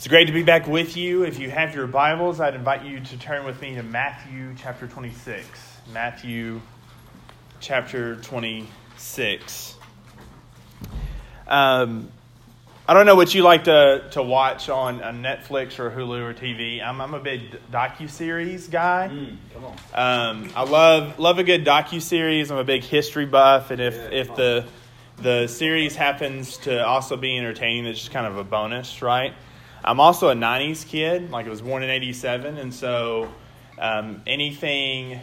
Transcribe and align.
It's 0.00 0.08
great 0.08 0.28
to 0.28 0.32
be 0.32 0.42
back 0.42 0.66
with 0.66 0.96
you. 0.96 1.24
If 1.24 1.38
you 1.38 1.50
have 1.50 1.74
your 1.74 1.86
Bibles, 1.86 2.40
I'd 2.40 2.54
invite 2.54 2.86
you 2.86 3.00
to 3.00 3.18
turn 3.18 3.44
with 3.44 3.60
me 3.60 3.74
to 3.74 3.82
Matthew 3.82 4.54
chapter 4.56 4.86
26. 4.86 5.46
Matthew 5.92 6.62
chapter 7.60 8.16
26. 8.16 9.76
Um, 11.46 12.10
I 12.88 12.94
don't 12.94 13.04
know 13.04 13.14
what 13.14 13.34
you 13.34 13.42
like 13.42 13.64
to, 13.64 14.08
to 14.12 14.22
watch 14.22 14.70
on, 14.70 15.02
on 15.02 15.22
Netflix 15.22 15.78
or 15.78 15.90
Hulu 15.90 16.22
or 16.22 16.32
TV. 16.32 16.82
I'm, 16.82 16.98
I'm 17.02 17.12
a 17.12 17.20
big 17.20 17.60
docu 17.70 18.08
series 18.08 18.68
guy. 18.68 19.10
Mm, 19.12 19.36
come 19.52 19.64
on. 19.66 19.74
Um, 19.92 20.50
I 20.56 20.64
love 20.64 21.18
love 21.18 21.38
a 21.38 21.44
good 21.44 21.66
docu 21.66 22.00
series. 22.00 22.50
I'm 22.50 22.56
a 22.56 22.64
big 22.64 22.84
history 22.84 23.26
buff, 23.26 23.70
and 23.70 23.82
if 23.82 23.96
Yeah, 23.96 24.18
if 24.18 24.34
the 24.34 24.64
the 25.18 25.46
series 25.46 25.94
happens 25.94 26.56
to 26.56 26.86
also 26.86 27.18
be 27.18 27.36
entertaining, 27.36 27.84
it's 27.84 27.98
just 27.98 28.12
kind 28.12 28.26
of 28.26 28.38
a 28.38 28.44
bonus, 28.44 29.02
right? 29.02 29.34
I'm 29.84 30.00
also 30.00 30.28
a 30.28 30.34
'90s 30.34 30.86
kid. 30.86 31.30
Like 31.30 31.46
I 31.46 31.50
was 31.50 31.62
born 31.62 31.82
in 31.82 31.90
'87, 31.90 32.58
and 32.58 32.72
so 32.72 33.32
um, 33.78 34.22
anything 34.26 35.20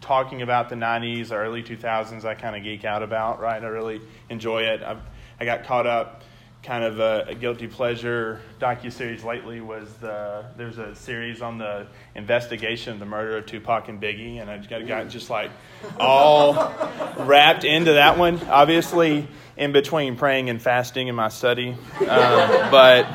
talking 0.00 0.42
about 0.42 0.68
the 0.68 0.76
'90s, 0.76 1.32
early 1.32 1.62
2000s, 1.62 2.24
I 2.24 2.34
kind 2.34 2.56
of 2.56 2.62
geek 2.62 2.84
out 2.84 3.02
about. 3.02 3.40
Right? 3.40 3.62
I 3.62 3.66
really 3.66 4.00
enjoy 4.30 4.62
it. 4.62 4.82
I've, 4.82 5.00
I 5.40 5.44
got 5.44 5.64
caught 5.64 5.86
up. 5.86 6.22
Kind 6.60 6.82
of 6.82 6.98
a, 6.98 7.26
a 7.28 7.34
guilty 7.36 7.68
pleasure 7.68 8.40
docu 8.60 8.92
series 8.92 9.22
lately 9.22 9.60
was 9.60 9.94
the 9.98 10.44
there's 10.56 10.78
a 10.78 10.92
series 10.96 11.40
on 11.40 11.56
the 11.56 11.86
investigation 12.16 12.92
of 12.92 12.98
the 12.98 13.06
murder 13.06 13.36
of 13.38 13.46
Tupac 13.46 13.88
and 13.88 14.02
Biggie, 14.02 14.40
and 14.40 14.50
I 14.50 14.58
got, 14.58 14.84
got 14.88 15.08
just 15.08 15.30
like 15.30 15.52
all 16.00 16.74
wrapped 17.18 17.62
into 17.62 17.92
that 17.92 18.18
one. 18.18 18.40
Obviously, 18.48 19.28
in 19.56 19.70
between 19.70 20.16
praying 20.16 20.50
and 20.50 20.60
fasting 20.60 21.06
in 21.06 21.14
my 21.14 21.28
study, 21.28 21.76
um, 22.00 22.70
but 22.72 23.06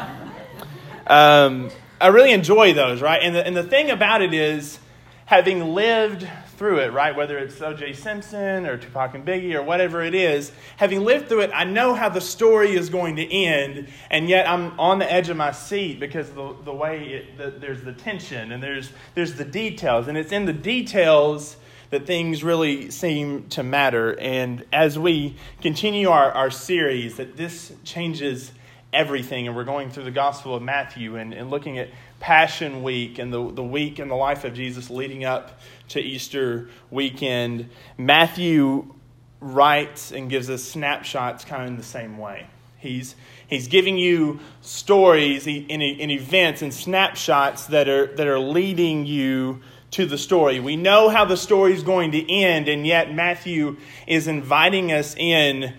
um, 1.13 1.69
I 2.01 2.07
really 2.07 2.31
enjoy 2.31 2.73
those, 2.73 3.01
right? 3.01 3.21
And 3.21 3.35
the, 3.35 3.45
and 3.45 3.55
the 3.55 3.63
thing 3.63 3.91
about 3.91 4.21
it 4.21 4.33
is, 4.33 4.79
having 5.25 5.73
lived 5.73 6.27
through 6.57 6.79
it, 6.79 6.91
right? 6.91 7.15
Whether 7.15 7.37
it's 7.37 7.59
O.J. 7.61 7.93
Simpson 7.93 8.65
or 8.65 8.77
Tupac 8.77 9.15
and 9.15 9.25
Biggie 9.25 9.53
or 9.55 9.63
whatever 9.63 10.01
it 10.01 10.13
is, 10.13 10.51
having 10.77 11.03
lived 11.03 11.29
through 11.29 11.41
it, 11.41 11.51
I 11.53 11.63
know 11.63 11.93
how 11.93 12.09
the 12.09 12.21
story 12.21 12.75
is 12.75 12.89
going 12.89 13.15
to 13.15 13.33
end, 13.33 13.87
and 14.09 14.27
yet 14.27 14.47
I'm 14.47 14.79
on 14.79 14.99
the 14.99 15.11
edge 15.11 15.29
of 15.29 15.37
my 15.37 15.51
seat 15.51 15.99
because 15.99 16.29
the, 16.31 16.55
the 16.63 16.73
way 16.73 17.05
it, 17.05 17.37
the, 17.37 17.51
there's 17.51 17.81
the 17.83 17.93
tension 17.93 18.51
and 18.51 18.61
there's, 18.61 18.91
there's 19.15 19.35
the 19.35 19.45
details, 19.45 20.07
and 20.07 20.17
it's 20.17 20.31
in 20.31 20.45
the 20.45 20.53
details 20.53 21.57
that 21.89 22.05
things 22.05 22.43
really 22.43 22.89
seem 22.91 23.47
to 23.49 23.63
matter. 23.63 24.19
And 24.19 24.65
as 24.73 24.97
we 24.97 25.35
continue 25.61 26.09
our, 26.09 26.31
our 26.31 26.49
series, 26.49 27.17
that 27.17 27.37
this 27.37 27.71
changes 27.83 28.51
everything, 28.93 29.47
and 29.47 29.55
we're 29.55 29.63
going 29.63 29.89
through 29.89 30.03
the 30.03 30.11
Gospel 30.11 30.55
of 30.55 30.61
Matthew 30.61 31.15
and, 31.15 31.33
and 31.33 31.49
looking 31.49 31.77
at 31.77 31.89
Passion 32.19 32.83
Week 32.83 33.19
and 33.19 33.33
the, 33.33 33.51
the 33.51 33.63
week 33.63 33.99
in 33.99 34.07
the 34.07 34.15
life 34.15 34.43
of 34.43 34.53
Jesus 34.53 34.89
leading 34.89 35.25
up 35.25 35.59
to 35.89 35.99
Easter 35.99 36.69
weekend, 36.89 37.69
Matthew 37.97 38.93
writes 39.39 40.11
and 40.11 40.29
gives 40.29 40.49
us 40.49 40.63
snapshots 40.63 41.43
kind 41.43 41.63
of 41.63 41.67
in 41.69 41.77
the 41.77 41.83
same 41.83 42.17
way. 42.17 42.47
He's, 42.77 43.15
he's 43.47 43.67
giving 43.67 43.97
you 43.97 44.39
stories 44.61 45.47
and, 45.47 45.71
events 45.71 46.61
and 46.61 46.73
snapshots 46.73 47.67
that 47.67 47.87
are, 47.87 48.07
that 48.15 48.27
are 48.27 48.39
leading 48.39 49.05
you 49.05 49.61
to 49.91 50.05
the 50.05 50.17
story. 50.17 50.59
We 50.59 50.75
know 50.75 51.09
how 51.09 51.23
the 51.23 51.37
story 51.37 51.73
is 51.73 51.83
going 51.83 52.11
to 52.11 52.31
end, 52.31 52.67
and 52.67 52.85
yet 52.85 53.13
Matthew 53.13 53.77
is 54.07 54.27
inviting 54.27 54.91
us 54.91 55.15
in 55.15 55.73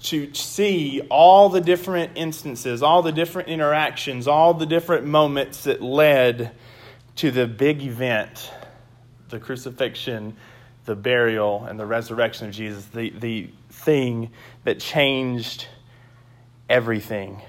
to 0.00 0.32
see 0.32 1.00
all 1.10 1.48
the 1.48 1.60
different 1.60 2.12
instances, 2.14 2.82
all 2.82 3.02
the 3.02 3.12
different 3.12 3.48
interactions, 3.48 4.28
all 4.28 4.54
the 4.54 4.66
different 4.66 5.04
moments 5.06 5.64
that 5.64 5.82
led 5.82 6.52
to 7.16 7.30
the 7.30 7.46
big 7.46 7.82
event 7.82 8.52
the 9.28 9.38
crucifixion, 9.38 10.34
the 10.86 10.96
burial, 10.96 11.64
and 11.64 11.78
the 11.78 11.84
resurrection 11.84 12.48
of 12.48 12.54
Jesus, 12.54 12.86
the, 12.86 13.10
the 13.10 13.50
thing 13.68 14.30
that 14.64 14.80
changed 14.80 15.66
everything. 16.68 17.42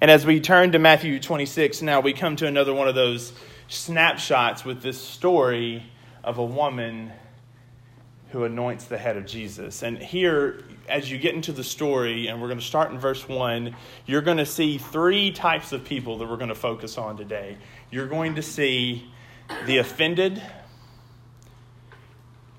And 0.00 0.10
as 0.10 0.26
we 0.26 0.40
turn 0.40 0.72
to 0.72 0.78
Matthew 0.78 1.20
26, 1.20 1.82
now 1.82 2.00
we 2.00 2.12
come 2.12 2.36
to 2.36 2.46
another 2.46 2.74
one 2.74 2.88
of 2.88 2.94
those 2.94 3.32
snapshots 3.68 4.64
with 4.64 4.82
this 4.82 5.00
story 5.00 5.84
of 6.24 6.38
a 6.38 6.44
woman 6.44 7.12
who 8.32 8.44
anoints 8.44 8.84
the 8.84 8.96
head 8.96 9.16
of 9.16 9.26
Jesus. 9.26 9.82
And 9.82 9.98
here, 9.98 10.62
as 10.88 11.10
you 11.10 11.18
get 11.18 11.34
into 11.34 11.52
the 11.52 11.64
story, 11.64 12.28
and 12.28 12.40
we're 12.40 12.48
going 12.48 12.60
to 12.60 12.64
start 12.64 12.92
in 12.92 12.98
verse 12.98 13.28
1, 13.28 13.74
you're 14.06 14.22
going 14.22 14.36
to 14.36 14.46
see 14.46 14.78
three 14.78 15.32
types 15.32 15.72
of 15.72 15.84
people 15.84 16.18
that 16.18 16.28
we're 16.28 16.36
going 16.36 16.48
to 16.48 16.54
focus 16.54 16.96
on 16.96 17.16
today. 17.16 17.56
You're 17.90 18.06
going 18.06 18.36
to 18.36 18.42
see 18.42 19.10
the 19.66 19.78
offended, 19.78 20.40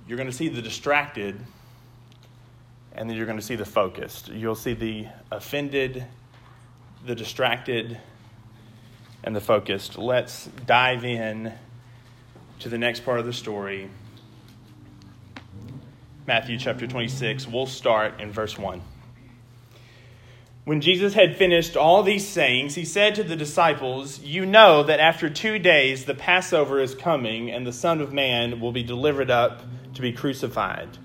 you're 0.07 0.17
going 0.17 0.29
to 0.29 0.35
see 0.35 0.49
the 0.49 0.61
distracted, 0.61 1.39
and 2.93 3.09
then 3.09 3.15
you're 3.15 3.25
going 3.25 3.39
to 3.39 3.45
see 3.45 3.55
the 3.55 3.65
focused. 3.65 4.27
You'll 4.27 4.55
see 4.55 4.73
the 4.73 5.07
offended, 5.31 6.05
the 7.05 7.15
distracted, 7.15 7.97
and 9.23 9.33
the 9.33 9.41
focused. 9.41 9.97
Let's 9.97 10.47
dive 10.65 11.05
in 11.05 11.53
to 12.59 12.69
the 12.69 12.77
next 12.77 13.05
part 13.05 13.19
of 13.19 13.25
the 13.25 13.33
story. 13.33 13.89
Matthew 16.31 16.57
chapter 16.57 16.87
26. 16.87 17.45
We'll 17.45 17.65
start 17.65 18.21
in 18.21 18.31
verse 18.31 18.57
1. 18.57 18.81
When 20.63 20.79
Jesus 20.79 21.13
had 21.13 21.35
finished 21.35 21.75
all 21.75 22.03
these 22.03 22.25
sayings, 22.25 22.75
he 22.75 22.85
said 22.85 23.15
to 23.15 23.23
the 23.25 23.35
disciples, 23.35 24.21
You 24.21 24.45
know 24.45 24.81
that 24.81 25.01
after 25.01 25.29
two 25.29 25.59
days 25.59 26.05
the 26.05 26.15
Passover 26.15 26.79
is 26.79 26.95
coming, 26.95 27.51
and 27.51 27.67
the 27.67 27.73
Son 27.73 27.99
of 27.99 28.13
Man 28.13 28.61
will 28.61 28.71
be 28.71 28.81
delivered 28.81 29.29
up 29.29 29.63
to 29.93 30.01
be 30.01 30.13
crucified. 30.13 30.97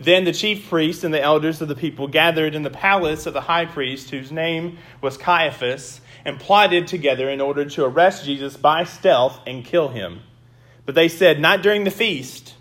Then 0.00 0.24
the 0.24 0.32
chief 0.32 0.68
priests 0.68 1.04
and 1.04 1.14
the 1.14 1.22
elders 1.22 1.62
of 1.62 1.68
the 1.68 1.76
people 1.76 2.08
gathered 2.08 2.56
in 2.56 2.64
the 2.64 2.68
palace 2.68 3.24
of 3.26 3.34
the 3.34 3.42
high 3.42 3.66
priest, 3.66 4.10
whose 4.10 4.32
name 4.32 4.78
was 5.00 5.16
Caiaphas, 5.16 6.00
and 6.24 6.40
plotted 6.40 6.88
together 6.88 7.30
in 7.30 7.40
order 7.40 7.66
to 7.66 7.84
arrest 7.84 8.24
Jesus 8.24 8.56
by 8.56 8.82
stealth 8.82 9.38
and 9.46 9.64
kill 9.64 9.90
him. 9.90 10.22
But 10.84 10.96
they 10.96 11.06
said, 11.06 11.38
Not 11.38 11.62
during 11.62 11.84
the 11.84 11.92
feast, 11.92 12.55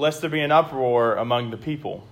lest 0.00 0.22
there 0.22 0.30
be 0.30 0.40
an 0.40 0.50
uproar 0.50 1.14
among 1.14 1.50
the 1.50 1.56
people. 1.56 2.06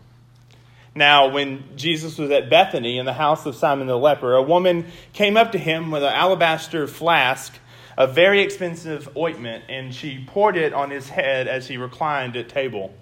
Now, 0.95 1.29
when 1.29 1.77
Jesus 1.77 2.19
was 2.19 2.31
at 2.31 2.51
Bethany 2.51 2.99
in 2.99 3.07
the 3.07 3.13
house 3.13 3.47
of 3.47 3.55
Simon 3.55 3.87
the 3.87 3.97
leper, 3.97 4.35
a 4.35 4.43
woman 4.43 4.87
came 5.13 5.37
up 5.37 5.53
to 5.53 5.59
him 5.59 5.91
with 5.91 6.03
an 6.03 6.13
alabaster 6.13 6.87
flask 6.87 7.59
of 7.97 8.15
very 8.15 8.43
expensive 8.43 9.17
ointment, 9.17 9.65
and 9.69 9.95
she 9.95 10.25
poured 10.27 10.57
it 10.57 10.73
on 10.73 10.91
his 10.91 11.09
head 11.09 11.49
as 11.49 11.67
he 11.67 11.77
reclined 11.77 12.37
at 12.37 12.49
table. 12.49 12.95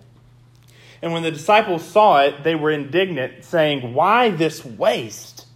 And 1.02 1.12
when 1.12 1.22
the 1.22 1.30
disciples 1.30 1.84
saw 1.84 2.22
it, 2.22 2.42
they 2.42 2.54
were 2.54 2.70
indignant, 2.70 3.44
saying, 3.44 3.92
Why 3.92 4.30
this 4.30 4.64
waste? 4.64 5.46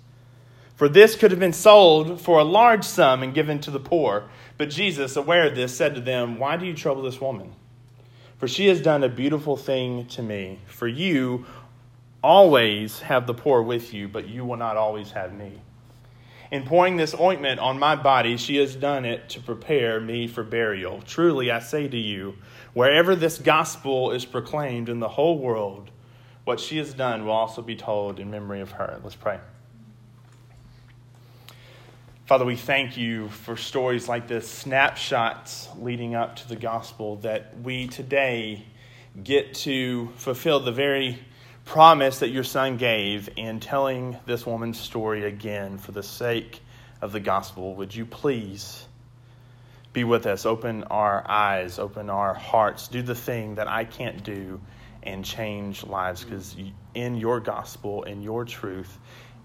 For 0.76 0.88
this 0.88 1.16
could 1.16 1.30
have 1.30 1.40
been 1.40 1.52
sold 1.52 2.20
for 2.20 2.38
a 2.38 2.44
large 2.44 2.84
sum 2.84 3.22
and 3.22 3.34
given 3.34 3.60
to 3.60 3.70
the 3.70 3.80
poor. 3.80 4.30
But 4.56 4.70
Jesus, 4.70 5.16
aware 5.16 5.46
of 5.46 5.54
this, 5.54 5.76
said 5.76 5.94
to 5.94 6.00
them, 6.00 6.38
Why 6.38 6.56
do 6.56 6.66
you 6.66 6.74
trouble 6.74 7.02
this 7.02 7.20
woman? 7.20 7.52
For 8.40 8.48
she 8.48 8.68
has 8.68 8.80
done 8.80 9.04
a 9.04 9.08
beautiful 9.10 9.58
thing 9.58 10.06
to 10.06 10.22
me. 10.22 10.60
For 10.66 10.88
you 10.88 11.44
always 12.24 13.00
have 13.00 13.26
the 13.26 13.34
poor 13.34 13.60
with 13.60 13.92
you, 13.92 14.08
but 14.08 14.28
you 14.28 14.46
will 14.46 14.56
not 14.56 14.78
always 14.78 15.12
have 15.12 15.34
me. 15.34 15.60
In 16.50 16.64
pouring 16.64 16.96
this 16.96 17.14
ointment 17.14 17.60
on 17.60 17.78
my 17.78 17.94
body, 17.94 18.38
she 18.38 18.56
has 18.56 18.74
done 18.74 19.04
it 19.04 19.28
to 19.28 19.40
prepare 19.40 20.00
me 20.00 20.26
for 20.26 20.42
burial. 20.42 21.02
Truly, 21.02 21.50
I 21.50 21.58
say 21.58 21.86
to 21.86 21.98
you, 21.98 22.36
wherever 22.72 23.14
this 23.14 23.38
gospel 23.38 24.10
is 24.10 24.24
proclaimed 24.24 24.88
in 24.88 25.00
the 25.00 25.08
whole 25.08 25.38
world, 25.38 25.90
what 26.44 26.58
she 26.58 26.78
has 26.78 26.94
done 26.94 27.26
will 27.26 27.32
also 27.32 27.60
be 27.60 27.76
told 27.76 28.18
in 28.18 28.30
memory 28.30 28.62
of 28.62 28.72
her. 28.72 28.98
Let's 29.04 29.16
pray. 29.16 29.38
Father, 32.30 32.44
we 32.44 32.54
thank 32.54 32.96
you 32.96 33.28
for 33.28 33.56
stories 33.56 34.08
like 34.08 34.28
this, 34.28 34.48
snapshots 34.48 35.68
leading 35.80 36.14
up 36.14 36.36
to 36.36 36.48
the 36.48 36.54
gospel, 36.54 37.16
that 37.16 37.58
we 37.60 37.88
today 37.88 38.64
get 39.20 39.52
to 39.52 40.06
fulfill 40.14 40.60
the 40.60 40.70
very 40.70 41.18
promise 41.64 42.20
that 42.20 42.28
your 42.28 42.44
son 42.44 42.76
gave 42.76 43.28
in 43.34 43.58
telling 43.58 44.16
this 44.26 44.46
woman's 44.46 44.78
story 44.78 45.24
again 45.24 45.76
for 45.76 45.90
the 45.90 46.04
sake 46.04 46.60
of 47.00 47.10
the 47.10 47.18
gospel. 47.18 47.74
Would 47.74 47.92
you 47.92 48.06
please 48.06 48.86
be 49.92 50.04
with 50.04 50.24
us? 50.26 50.46
Open 50.46 50.84
our 50.84 51.28
eyes, 51.28 51.80
open 51.80 52.08
our 52.10 52.32
hearts, 52.32 52.86
do 52.86 53.02
the 53.02 53.16
thing 53.16 53.56
that 53.56 53.66
I 53.66 53.82
can't 53.82 54.22
do 54.22 54.60
and 55.02 55.24
change 55.24 55.82
lives 55.82 56.22
because 56.22 56.54
in 56.94 57.16
your 57.16 57.40
gospel, 57.40 58.04
in 58.04 58.22
your 58.22 58.44
truth, 58.44 59.00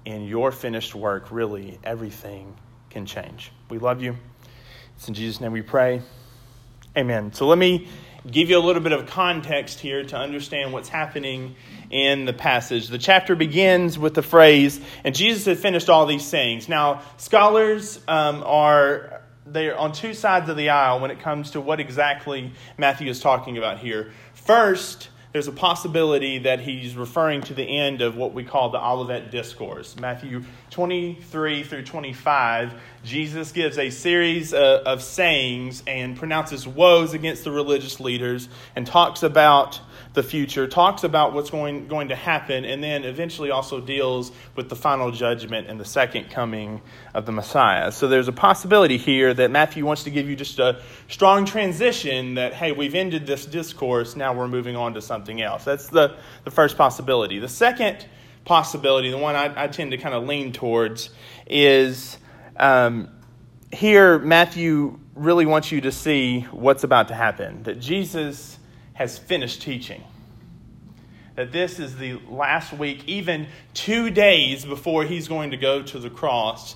in 0.05 0.27
your 0.27 0.51
finished 0.51 0.93
work, 0.93 1.31
really 1.31 1.79
everything 1.83 2.55
can 2.95 3.05
change. 3.05 3.51
We 3.69 3.77
love 3.77 4.01
you. 4.01 4.15
It's 4.95 5.09
in 5.09 5.15
Jesus' 5.15 5.41
name 5.41 5.51
we 5.51 5.61
pray. 5.61 6.01
Amen. 6.95 7.33
So 7.33 7.45
let 7.45 7.57
me 7.57 7.89
give 8.25 8.49
you 8.49 8.57
a 8.57 8.63
little 8.63 8.81
bit 8.81 8.93
of 8.93 9.05
context 9.05 9.81
here 9.81 10.05
to 10.05 10.15
understand 10.15 10.71
what's 10.71 10.87
happening 10.87 11.57
in 11.89 12.23
the 12.23 12.31
passage. 12.31 12.87
The 12.87 12.97
chapter 12.97 13.35
begins 13.35 13.99
with 13.99 14.13
the 14.13 14.21
phrase, 14.21 14.79
and 15.03 15.13
Jesus 15.13 15.43
had 15.43 15.57
finished 15.57 15.89
all 15.89 16.05
these 16.05 16.25
sayings. 16.25 16.69
Now, 16.69 17.01
scholars 17.17 17.99
um, 18.07 18.41
are 18.45 19.21
they're 19.45 19.77
on 19.77 19.91
two 19.91 20.13
sides 20.13 20.47
of 20.47 20.55
the 20.55 20.69
aisle 20.69 21.01
when 21.01 21.11
it 21.11 21.19
comes 21.19 21.51
to 21.51 21.59
what 21.59 21.81
exactly 21.81 22.53
Matthew 22.77 23.09
is 23.09 23.19
talking 23.19 23.57
about 23.57 23.79
here. 23.79 24.13
First, 24.35 25.09
there's 25.35 25.49
a 25.49 25.51
possibility 25.51 26.37
that 26.37 26.61
he's 26.61 26.95
referring 26.95 27.41
to 27.41 27.53
the 27.53 27.61
end 27.61 28.01
of 28.01 28.15
what 28.15 28.33
we 28.33 28.41
call 28.41 28.69
the 28.69 28.81
Olivet 28.81 29.31
Discourse. 29.31 29.93
Matthew 29.99 30.45
23 30.69 31.61
through 31.61 31.83
25, 31.83 32.73
Jesus 33.03 33.51
gives 33.51 33.77
a 33.77 33.89
series 33.89 34.53
of, 34.53 35.03
sayings 35.03 35.83
and 35.87 36.15
pronounces 36.15 36.65
woes 36.65 37.13
against 37.13 37.43
the 37.43 37.51
religious 37.51 37.99
leaders 37.99 38.47
and 38.77 38.87
talks 38.87 39.23
about 39.23 39.81
the 40.15 40.23
future, 40.23 40.67
talks 40.67 41.03
about 41.03 41.33
what's 41.33 41.49
going, 41.49 41.87
going 41.87 42.07
to 42.09 42.15
happen, 42.15 42.65
and 42.65 42.83
then 42.83 43.03
eventually 43.03 43.51
also 43.51 43.79
deals 43.79 44.31
with 44.55 44.69
the 44.69 44.75
final 44.75 45.11
judgment 45.11 45.67
and 45.67 45.79
the 45.79 45.85
second 45.85 46.29
coming 46.29 46.81
of 47.13 47.25
the 47.25 47.31
Messiah. 47.31 47.91
So 47.91 48.07
there's 48.07 48.27
a 48.27 48.33
possibility 48.33 48.97
here 48.97 49.33
that 49.33 49.51
Matthew 49.51 49.85
wants 49.85 50.05
to 50.05 50.09
give 50.09 50.27
you 50.27 50.35
just 50.35 50.57
a 50.59 50.81
strong 51.09 51.45
transition 51.45 52.35
that, 52.35 52.53
hey, 52.53 52.71
we've 52.71 52.95
ended 52.95 53.27
this 53.27 53.45
discourse, 53.45 54.15
now 54.15 54.33
we're 54.33 54.47
moving 54.47 54.75
on 54.75 54.95
to 54.95 55.01
something 55.01 55.41
else. 55.41 55.63
That's 55.63 55.89
the, 55.89 56.17
the 56.43 56.51
first 56.51 56.77
possibility. 56.77 57.39
The 57.39 57.47
second 57.49 58.05
possibility, 58.45 59.11
the 59.11 59.17
one 59.17 59.35
I, 59.35 59.65
I 59.65 59.67
tend 59.67 59.91
to 59.91 59.97
kind 59.97 60.15
of 60.15 60.25
lean 60.25 60.53
towards, 60.53 61.09
is 61.47 62.17
um, 62.57 63.09
here 63.71 64.17
Matthew 64.19 64.99
really 65.15 65.45
wants 65.45 65.71
you 65.71 65.81
to 65.81 65.91
see 65.91 66.41
what's 66.51 66.83
about 66.83 67.07
to 67.09 67.13
happen. 67.13 67.63
That 67.63 67.79
Jesus 67.79 68.57
has 68.95 69.17
finished 69.17 69.61
teaching. 69.61 70.03
That 71.35 71.51
this 71.51 71.79
is 71.79 71.97
the 71.97 72.19
last 72.29 72.73
week, 72.73 73.03
even 73.07 73.47
two 73.73 74.09
days 74.09 74.65
before 74.65 75.03
he's 75.03 75.27
going 75.27 75.51
to 75.51 75.57
go 75.57 75.83
to 75.83 75.99
the 75.99 76.09
cross. 76.09 76.75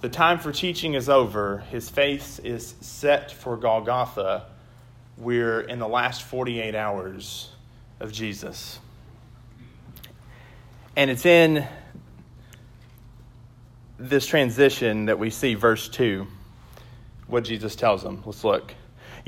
The 0.00 0.08
time 0.08 0.38
for 0.38 0.50
teaching 0.50 0.94
is 0.94 1.08
over. 1.08 1.58
His 1.70 1.88
face 1.88 2.38
is 2.38 2.74
set 2.80 3.30
for 3.30 3.56
Golgotha. 3.56 4.46
We're 5.18 5.60
in 5.60 5.78
the 5.78 5.88
last 5.88 6.22
48 6.22 6.74
hours 6.74 7.50
of 8.00 8.12
Jesus. 8.12 8.78
And 10.96 11.10
it's 11.10 11.26
in 11.26 11.66
this 13.98 14.26
transition 14.26 15.06
that 15.06 15.18
we 15.18 15.28
see 15.28 15.54
verse 15.54 15.88
2, 15.88 16.26
what 17.26 17.44
Jesus 17.44 17.76
tells 17.76 18.02
them. 18.02 18.22
Let's 18.24 18.42
look. 18.42 18.72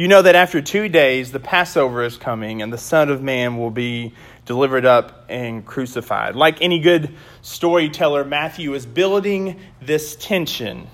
You 0.00 0.08
know 0.08 0.23
that 0.23 0.35
after 0.35 0.62
two 0.62 0.88
days 0.88 1.31
the 1.31 1.41
Passover 1.41 2.02
is 2.02 2.17
coming, 2.17 2.62
and 2.62 2.73
the 2.73 2.79
Son 2.79 3.11
of 3.11 3.23
Man 3.23 3.58
will 3.58 3.70
be 3.70 4.14
delivered 4.47 4.87
up 4.87 5.26
and 5.29 5.62
crucified. 5.67 6.35
Like 6.35 6.62
any 6.62 6.79
good 6.79 7.14
storyteller, 7.43 8.25
Matthew 8.25 8.73
is 8.73 8.87
building 8.87 9.61
this 9.82 10.17
tension 10.17 10.88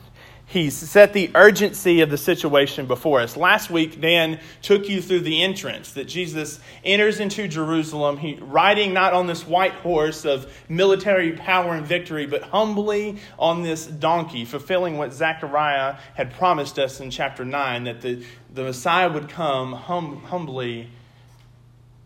He's 0.49 0.77
set 0.77 1.13
the 1.13 1.33
urgency 1.35 2.03
of 2.03 2.11
the 2.11 2.17
situation 2.17 2.87
before 2.87 3.21
us. 3.21 3.37
Last 3.37 3.69
week, 3.69 4.01
Dan 4.01 4.39
took 4.63 4.89
you 4.89 5.03
through 5.03 5.21
the 5.21 5.43
entrance 5.43 5.93
that 5.95 6.05
Jesus 6.05 6.61
enters 6.85 7.19
into 7.19 7.49
Jerusalem, 7.49 8.17
he, 8.19 8.37
riding 8.41 8.95
not 8.95 9.13
on 9.13 9.27
this 9.27 9.45
white 9.45 9.73
horse 9.73 10.25
of 10.25 10.47
military 10.69 11.33
power 11.33 11.75
and 11.75 11.85
victory, 11.85 12.27
but 12.27 12.45
humbly 12.45 13.19
on 13.41 13.65
this 13.65 13.87
donkey, 13.87 14.45
fulfilling 14.45 14.97
what 14.97 15.13
Zechariah 15.13 15.97
had 16.15 16.33
promised 16.35 16.79
us 16.79 17.01
in 17.01 17.11
chapter 17.11 17.45
9 17.45 17.83
that 17.83 18.01
the, 18.01 18.25
the 18.55 18.63
Messiah 18.63 19.13
would 19.13 19.29
come 19.29 19.73
hum, 19.73 20.23
humbly 20.23 20.89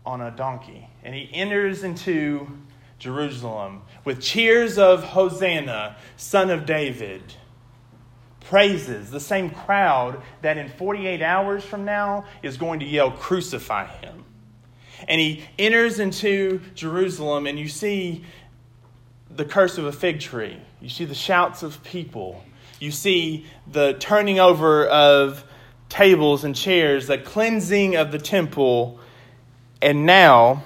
on 0.03 0.19
a 0.19 0.31
donkey. 0.31 0.89
And 1.03 1.13
he 1.13 1.29
enters 1.31 1.83
into 1.83 2.57
Jerusalem 2.97 3.83
with 4.03 4.19
cheers 4.19 4.79
of 4.79 5.03
Hosanna, 5.03 5.95
son 6.17 6.49
of 6.49 6.65
David 6.65 7.35
praises, 8.41 9.09
the 9.09 9.19
same 9.19 9.49
crowd 9.49 10.21
that 10.41 10.57
in 10.57 10.69
48 10.69 11.21
hours 11.21 11.63
from 11.63 11.85
now 11.85 12.25
is 12.43 12.57
going 12.57 12.79
to 12.81 12.85
yell, 12.85 13.11
Crucify 13.11 13.87
him. 13.87 14.25
And 15.07 15.19
he 15.19 15.43
enters 15.57 15.99
into 15.99 16.61
Jerusalem, 16.75 17.47
and 17.47 17.57
you 17.57 17.67
see 17.67 18.23
the 19.29 19.45
curse 19.45 19.77
of 19.77 19.85
a 19.85 19.91
fig 19.91 20.19
tree. 20.19 20.57
You 20.81 20.89
see 20.89 21.05
the 21.05 21.15
shouts 21.15 21.63
of 21.63 21.83
people. 21.83 22.43
You 22.79 22.91
see 22.91 23.45
the 23.71 23.93
turning 23.93 24.39
over 24.39 24.85
of 24.87 25.43
tables 25.89 26.43
and 26.43 26.55
chairs, 26.55 27.07
the 27.07 27.17
cleansing 27.17 27.95
of 27.95 28.11
the 28.11 28.19
temple. 28.19 28.99
And 29.81 30.05
now 30.05 30.63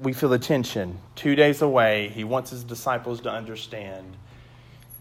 we 0.00 0.12
feel 0.12 0.28
the 0.28 0.38
tension. 0.38 0.98
Two 1.14 1.34
days 1.34 1.62
away, 1.62 2.08
he 2.08 2.24
wants 2.24 2.50
his 2.50 2.64
disciples 2.64 3.20
to 3.22 3.30
understand 3.30 4.16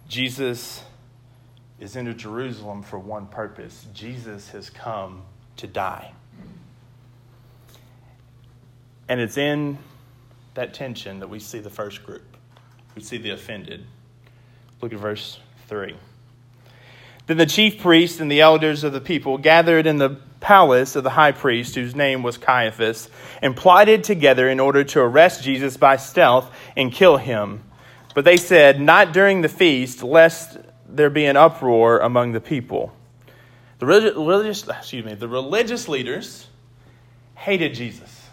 Jesus 0.08 0.84
is 1.80 1.96
into 1.96 2.14
Jerusalem 2.14 2.84
for 2.84 3.00
one 3.00 3.28
purpose 3.28 3.88
Jesus 3.94 4.50
has 4.50 4.70
come 4.70 5.24
to 5.58 5.68
die. 5.68 6.14
And 9.08 9.20
it's 9.20 9.38
in 9.38 9.78
that 10.56 10.74
tension 10.74 11.20
that 11.20 11.30
we 11.30 11.40
see 11.40 11.60
the 11.60 11.70
first 11.70 12.04
group. 12.04 12.38
We 12.96 13.02
see 13.02 13.18
the 13.18 13.32
offended. 13.32 13.86
Look 14.82 14.94
at 14.94 15.00
verse 15.00 15.40
3. 15.68 15.96
Then 17.28 17.38
the 17.38 17.46
chief 17.46 17.80
priests 17.80 18.20
and 18.20 18.32
the 18.32 18.42
elders 18.42 18.84
of 18.84 18.94
the 18.94 19.02
people 19.02 19.38
gathered 19.38 19.88
in 19.88 19.98
the 19.98 20.18
palace 20.40 20.96
of 20.96 21.04
the 21.04 21.10
high 21.12 21.32
priest, 21.32 21.76
whose 21.76 21.96
name 21.96 22.22
was 22.22 22.38
Caiaphas, 22.38 23.10
and 23.42 23.56
plotted 23.56 24.04
together 24.04 24.48
in 24.48 24.60
order 24.60 24.84
to 24.84 25.00
arrest 25.02 25.44
Jesus 25.44 25.76
by 25.76 25.98
stealth 25.98 26.52
and 26.76 26.92
kill 26.92 27.18
him. 27.18 27.64
But 28.16 28.26
they 28.26 28.38
said, 28.38 28.82
Not 28.82 29.14
during 29.14 29.42
the 29.42 29.50
feast, 29.50 30.02
lest 30.02 30.58
there 30.90 31.12
be 31.12 31.26
an 31.26 31.38
uproar 31.38 32.00
among 32.00 32.32
the 32.32 32.42
people. 32.42 32.92
The 33.78 33.86
religious, 33.86 34.68
excuse 34.68 35.06
me, 35.06 35.14
the 35.14 35.28
religious 35.28 35.88
leaders 35.88 36.48
hated 37.36 37.76
Jesus. 37.76 38.24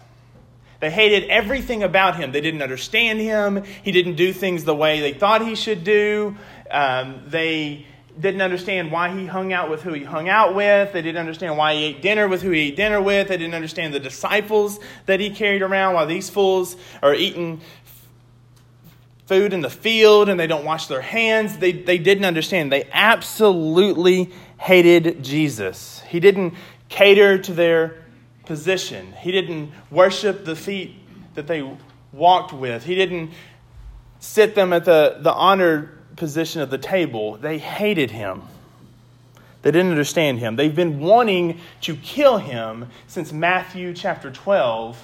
They 0.79 0.89
hated 0.89 1.29
everything 1.29 1.83
about 1.83 2.15
him. 2.15 2.31
They 2.31 2.41
didn't 2.41 2.61
understand 2.61 3.19
him. 3.19 3.63
He 3.83 3.91
didn't 3.91 4.15
do 4.15 4.33
things 4.33 4.63
the 4.63 4.75
way 4.75 5.01
they 5.01 5.13
thought 5.13 5.45
he 5.45 5.55
should 5.55 5.83
do. 5.83 6.37
Um, 6.71 7.21
they 7.27 7.85
didn't 8.19 8.41
understand 8.41 8.91
why 8.91 9.17
he 9.17 9.25
hung 9.25 9.53
out 9.53 9.69
with 9.69 9.81
who 9.81 9.93
he 9.93 10.03
hung 10.03 10.29
out 10.29 10.55
with. 10.55 10.93
They 10.93 11.01
didn't 11.01 11.19
understand 11.19 11.57
why 11.57 11.73
he 11.73 11.83
ate 11.85 12.01
dinner 12.01 12.27
with 12.27 12.41
who 12.41 12.51
he 12.51 12.67
ate 12.67 12.75
dinner 12.75 13.01
with. 13.01 13.29
They 13.29 13.37
didn't 13.37 13.55
understand 13.55 13.93
the 13.93 13.99
disciples 13.99 14.79
that 15.07 15.19
he 15.19 15.29
carried 15.29 15.61
around 15.61 15.95
while 15.95 16.05
these 16.05 16.29
fools 16.29 16.75
are 17.01 17.13
eating 17.13 17.61
food 19.25 19.53
in 19.53 19.61
the 19.61 19.69
field 19.69 20.29
and 20.29 20.39
they 20.39 20.47
don't 20.47 20.65
wash 20.65 20.87
their 20.87 21.01
hands. 21.01 21.57
They, 21.57 21.71
they 21.71 21.97
didn't 21.97 22.25
understand. 22.25 22.71
They 22.71 22.87
absolutely 22.91 24.31
hated 24.57 25.23
Jesus. 25.23 26.01
He 26.07 26.19
didn't 26.19 26.53
cater 26.89 27.37
to 27.37 27.53
their 27.53 28.03
position, 28.45 29.13
He 29.13 29.31
didn't 29.31 29.71
worship 29.89 30.43
the 30.43 30.55
feet 30.55 30.95
that 31.35 31.47
they 31.47 31.67
walked 32.11 32.51
with, 32.51 32.83
He 32.83 32.95
didn't 32.95 33.31
sit 34.19 34.53
them 34.53 34.73
at 34.73 34.85
the, 34.85 35.17
the 35.19 35.31
honored 35.31 36.15
position 36.17 36.61
of 36.61 36.69
the 36.69 36.77
table. 36.77 37.37
They 37.37 37.57
hated 37.57 38.11
Him. 38.11 38.43
They 39.63 39.71
didn't 39.71 39.91
understand 39.91 40.39
him. 40.39 40.57
They've 40.57 40.75
been 40.75 40.99
wanting 40.99 41.61
to 41.81 41.95
kill 41.95 42.37
him 42.37 42.89
since 43.07 43.31
Matthew 43.31 43.93
chapter 43.93 44.29
12 44.29 45.01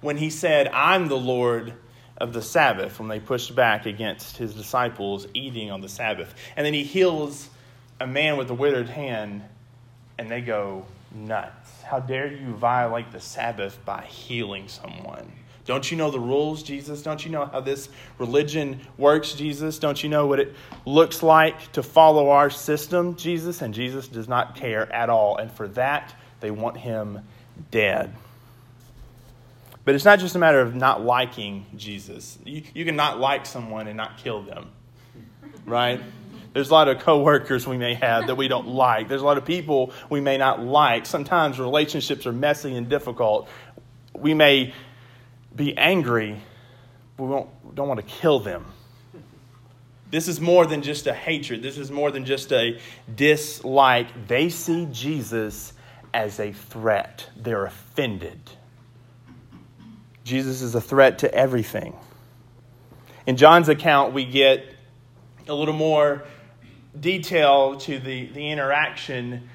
when 0.00 0.16
he 0.16 0.30
said, 0.30 0.68
I'm 0.68 1.08
the 1.08 1.18
Lord 1.18 1.74
of 2.20 2.32
the 2.34 2.42
Sabbath 2.42 3.00
when 3.00 3.08
they 3.08 3.18
pushed 3.18 3.54
back 3.54 3.86
against 3.86 4.36
his 4.36 4.54
disciples 4.54 5.26
eating 5.34 5.70
on 5.70 5.80
the 5.80 5.88
Sabbath. 5.88 6.32
And 6.56 6.66
then 6.66 6.74
he 6.74 6.84
heals 6.84 7.48
a 7.98 8.06
man 8.06 8.36
with 8.36 8.50
a 8.50 8.54
withered 8.54 8.88
hand, 8.88 9.42
and 10.18 10.30
they 10.30 10.42
go 10.42 10.84
nuts. 11.12 11.82
How 11.82 11.98
dare 11.98 12.30
you 12.30 12.54
violate 12.54 13.10
the 13.10 13.20
Sabbath 13.20 13.82
by 13.84 14.02
healing 14.04 14.68
someone? 14.68 15.32
Don't 15.64 15.90
you 15.90 15.96
know 15.96 16.10
the 16.10 16.20
rules, 16.20 16.62
Jesus? 16.62 17.02
Don't 17.02 17.24
you 17.24 17.30
know 17.30 17.46
how 17.46 17.60
this 17.60 17.88
religion 18.18 18.80
works, 18.96 19.34
Jesus? 19.34 19.78
Don't 19.78 20.02
you 20.02 20.08
know 20.08 20.26
what 20.26 20.40
it 20.40 20.54
looks 20.84 21.22
like 21.22 21.72
to 21.72 21.82
follow 21.82 22.30
our 22.30 22.50
system, 22.50 23.16
Jesus? 23.16 23.62
And 23.62 23.72
Jesus 23.72 24.08
does 24.08 24.28
not 24.28 24.56
care 24.56 24.90
at 24.92 25.10
all. 25.10 25.36
And 25.36 25.50
for 25.50 25.68
that, 25.68 26.14
they 26.40 26.50
want 26.50 26.76
him 26.76 27.20
dead. 27.70 28.14
But 29.84 29.94
it's 29.94 30.04
not 30.04 30.18
just 30.18 30.36
a 30.36 30.38
matter 30.38 30.60
of 30.60 30.74
not 30.74 31.02
liking 31.02 31.66
Jesus. 31.76 32.38
You, 32.44 32.62
you 32.74 32.84
can 32.84 32.96
not 32.96 33.18
like 33.18 33.46
someone 33.46 33.86
and 33.88 33.96
not 33.96 34.18
kill 34.18 34.42
them, 34.42 34.70
right? 35.64 36.00
There's 36.52 36.70
a 36.70 36.72
lot 36.72 36.88
of 36.88 36.98
coworkers 36.98 37.66
we 37.66 37.78
may 37.78 37.94
have 37.94 38.26
that 38.26 38.34
we 38.34 38.48
don't 38.48 38.68
like. 38.68 39.08
There's 39.08 39.22
a 39.22 39.24
lot 39.24 39.38
of 39.38 39.44
people 39.44 39.92
we 40.08 40.20
may 40.20 40.36
not 40.36 40.60
like. 40.60 41.06
Sometimes 41.06 41.58
relationships 41.58 42.26
are 42.26 42.32
messy 42.32 42.74
and 42.74 42.88
difficult. 42.88 43.48
We 44.14 44.34
may 44.34 44.74
be 45.54 45.76
angry, 45.76 46.40
but 47.16 47.24
we 47.24 47.74
don't 47.74 47.88
want 47.88 48.00
to 48.00 48.06
kill 48.06 48.40
them. 48.40 48.66
This 50.10 50.26
is 50.26 50.40
more 50.40 50.66
than 50.66 50.82
just 50.82 51.06
a 51.06 51.14
hatred. 51.14 51.62
This 51.62 51.78
is 51.78 51.92
more 51.92 52.10
than 52.10 52.24
just 52.24 52.52
a 52.52 52.80
dislike. 53.14 54.26
They 54.26 54.48
see 54.48 54.88
Jesus 54.90 55.72
as 56.12 56.40
a 56.40 56.52
threat. 56.52 57.28
They're 57.36 57.64
offended. 57.64 58.40
Jesus 60.30 60.62
is 60.62 60.76
a 60.76 60.80
threat 60.80 61.18
to 61.18 61.34
everything. 61.34 61.96
In 63.26 63.36
John's 63.36 63.68
account, 63.68 64.14
we 64.14 64.24
get 64.24 64.64
a 65.48 65.54
little 65.54 65.74
more 65.74 66.22
detail 66.98 67.76
to 67.78 67.98
the, 67.98 68.26
the 68.26 68.48
interaction 68.48 69.48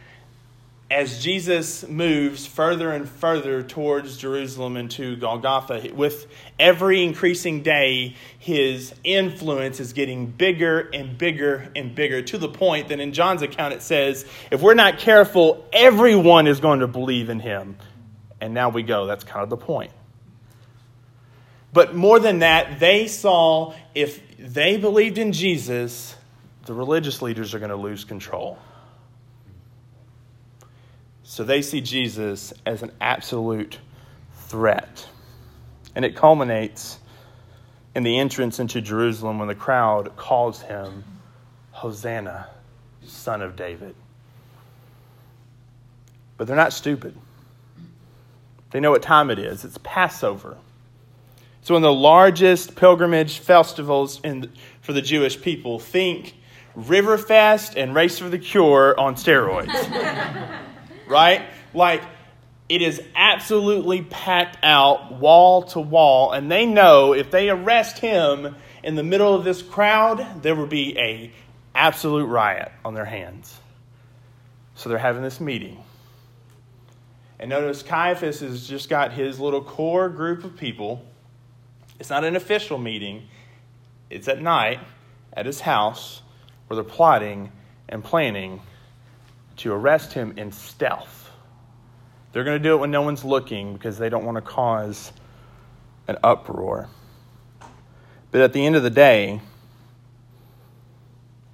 as 0.91 1.23
Jesus 1.23 1.87
moves 1.87 2.45
further 2.45 2.91
and 2.91 3.09
further 3.09 3.63
towards 3.63 4.17
Jerusalem 4.17 4.77
and 4.77 4.91
to 4.91 5.15
Golgotha, 5.15 5.91
with 5.95 6.27
every 6.59 7.03
increasing 7.03 7.63
day, 7.63 8.15
his 8.37 8.93
influence 9.03 9.79
is 9.79 9.93
getting 9.93 10.27
bigger 10.27 10.81
and 10.93 11.17
bigger 11.17 11.71
and 11.75 11.95
bigger 11.95 12.21
to 12.21 12.37
the 12.37 12.49
point 12.49 12.89
that 12.89 12.99
in 12.99 13.13
John's 13.13 13.41
account 13.41 13.73
it 13.73 13.81
says, 13.81 14.25
if 14.51 14.61
we're 14.61 14.75
not 14.75 14.99
careful, 14.99 15.67
everyone 15.73 16.45
is 16.45 16.59
going 16.59 16.81
to 16.81 16.87
believe 16.87 17.29
in 17.29 17.39
him. 17.39 17.77
And 18.39 18.53
now 18.53 18.69
we 18.69 18.83
go. 18.83 19.07
That's 19.07 19.23
kind 19.23 19.41
of 19.41 19.49
the 19.49 19.57
point. 19.57 19.91
But 21.75 21.93
more 21.93 22.21
than 22.21 22.39
that, 22.39 22.79
they 22.79 23.07
saw 23.07 23.73
if 23.93 24.21
they 24.39 24.77
believed 24.77 25.17
in 25.17 25.33
Jesus, 25.33 26.15
the 26.67 26.73
religious 26.73 27.21
leaders 27.21 27.53
are 27.53 27.59
going 27.59 27.69
to 27.69 27.75
lose 27.75 28.05
control. 28.05 28.57
So 31.23 31.43
they 31.43 31.61
see 31.61 31.81
Jesus 31.81 32.53
as 32.65 32.81
an 32.81 32.93
absolute 33.01 33.77
threat. 34.45 35.05
And 35.93 36.05
it 36.05 36.15
culminates 36.15 36.97
in 37.93 38.03
the 38.03 38.19
entrance 38.19 38.61
into 38.61 38.79
Jerusalem 38.79 39.39
when 39.39 39.49
the 39.49 39.53
crowd 39.53 40.15
calls 40.15 40.61
him 40.61 41.03
Hosanna, 41.71 42.47
son 43.05 43.41
of 43.41 43.57
David. 43.57 43.95
But 46.37 46.47
they're 46.47 46.55
not 46.55 46.71
stupid. 46.71 47.17
They 48.71 48.79
know 48.79 48.91
what 48.91 49.01
time 49.01 49.29
it 49.29 49.39
is. 49.39 49.65
It's 49.65 49.77
Passover. 49.83 50.55
It's 51.65 51.71
one 51.71 51.77
of 51.77 51.81
the 51.81 51.91
largest 51.91 52.75
pilgrimage 52.75 53.39
festivals 53.39 54.21
in, 54.23 54.51
for 54.81 54.93
the 54.93 55.01
Jewish 55.01 55.41
people. 55.41 55.79
Think 55.79 56.35
Riverfest 56.77 57.75
and 57.75 57.95
Race 57.95 58.19
for 58.19 58.29
the 58.29 58.37
Cure 58.37 58.93
on 58.99 59.15
steroids. 59.15 59.73
right? 61.07 61.41
Like, 61.73 62.03
it 62.69 62.83
is 62.83 63.01
absolutely 63.15 64.03
packed 64.03 64.59
out 64.61 65.13
wall 65.13 65.63
to 65.63 65.79
wall, 65.79 66.33
and 66.33 66.51
they 66.51 66.67
know 66.67 67.13
if 67.13 67.31
they 67.31 67.49
arrest 67.49 67.97
him 67.97 68.55
in 68.83 68.93
the 68.93 69.01
middle 69.01 69.33
of 69.33 69.43
this 69.43 69.63
crowd, 69.63 70.43
there 70.43 70.53
will 70.53 70.67
be 70.67 70.95
a 70.99 71.31
absolute 71.73 72.27
riot 72.27 72.71
on 72.85 72.93
their 72.93 73.05
hands. 73.05 73.59
So 74.75 74.89
they're 74.89 74.99
having 74.99 75.23
this 75.23 75.39
meeting. 75.39 75.83
And 77.39 77.49
notice 77.49 77.81
Caiaphas 77.81 78.41
has 78.41 78.67
just 78.67 78.87
got 78.87 79.13
his 79.13 79.39
little 79.39 79.63
core 79.63 80.09
group 80.09 80.43
of 80.43 80.57
people. 80.57 81.03
It's 81.99 82.09
not 82.09 82.23
an 82.23 82.35
official 82.35 82.77
meeting, 82.77 83.27
it's 84.09 84.27
at 84.27 84.41
night 84.41 84.79
at 85.33 85.45
his 85.45 85.61
house 85.61 86.21
where 86.67 86.75
they're 86.75 86.83
plotting 86.83 87.51
and 87.87 88.03
planning 88.03 88.61
to 89.57 89.71
arrest 89.71 90.13
him 90.13 90.33
in 90.37 90.51
stealth. 90.51 91.31
They're 92.31 92.43
going 92.43 92.61
to 92.61 92.63
do 92.63 92.75
it 92.75 92.79
when 92.79 92.91
no 92.91 93.01
one's 93.01 93.23
looking 93.23 93.73
because 93.73 93.97
they 93.97 94.09
don't 94.09 94.25
want 94.25 94.35
to 94.35 94.41
cause 94.41 95.13
an 96.07 96.17
uproar. 96.23 96.89
But 98.31 98.41
at 98.41 98.51
the 98.51 98.65
end 98.65 98.75
of 98.75 98.83
the 98.83 98.89
day, 98.89 99.39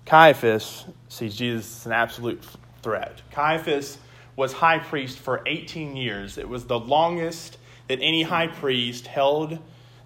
Caiaphas 0.06 0.86
sees 1.10 1.36
Jesus 1.36 1.82
as 1.82 1.86
an 1.86 1.92
absolute 1.92 2.44
threat. 2.82 3.22
Caiaphas 3.32 4.00
was 4.36 4.54
high 4.54 4.80
priest 4.80 5.20
for 5.20 5.44
18 5.46 5.96
years. 5.96 6.38
It 6.38 6.50
was 6.50 6.66
the 6.66 6.80
longest 6.80 7.58
that 7.88 8.00
any 8.02 8.24
high 8.24 8.48
priest 8.48 9.06
held 9.06 9.60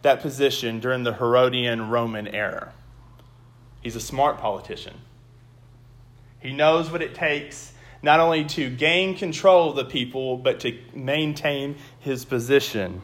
that 0.05 0.21
position 0.21 0.79
during 0.79 1.03
the 1.03 1.13
Herodian 1.13 1.89
Roman 1.89 2.27
era. 2.27 2.73
He's 3.81 3.95
a 3.95 3.99
smart 3.99 4.39
politician. 4.39 4.95
He 6.39 6.53
knows 6.53 6.89
what 6.89 7.01
it 7.01 7.13
takes 7.13 7.73
not 8.01 8.19
only 8.19 8.45
to 8.45 8.69
gain 8.69 9.17
control 9.17 9.71
of 9.71 9.75
the 9.75 9.85
people, 9.85 10.37
but 10.37 10.59
to 10.61 10.77
maintain 10.93 11.75
his 11.99 12.23
position. 12.23 13.01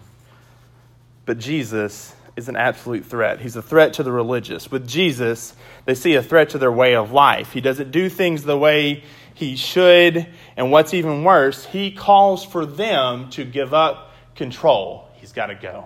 But 1.25 1.39
Jesus 1.39 2.15
is 2.36 2.50
an 2.50 2.55
absolute 2.55 3.05
threat. 3.05 3.41
He's 3.41 3.55
a 3.55 3.63
threat 3.63 3.93
to 3.93 4.03
the 4.03 4.12
religious. 4.12 4.70
With 4.70 4.88
Jesus, 4.88 5.55
they 5.86 5.96
see 5.96 6.15
a 6.15 6.24
threat 6.24 6.50
to 6.50 6.60
their 6.60 6.72
way 6.72 6.96
of 6.96 7.12
life. 7.12 7.51
He 7.51 7.62
doesn't 7.62 7.91
do 7.91 8.10
things 8.10 8.43
the 8.43 8.58
way 8.58 9.03
he 9.34 9.55
should. 9.55 10.27
And 10.55 10.72
what's 10.72 10.93
even 10.93 11.24
worse, 11.24 11.65
he 11.65 11.91
calls 11.91 12.46
for 12.46 12.65
them 12.65 13.31
to 13.31 13.43
give 13.43 13.74
up 13.74 14.13
control. 14.36 15.10
He's 15.15 15.31
got 15.31 15.48
to 15.48 15.55
go. 15.55 15.86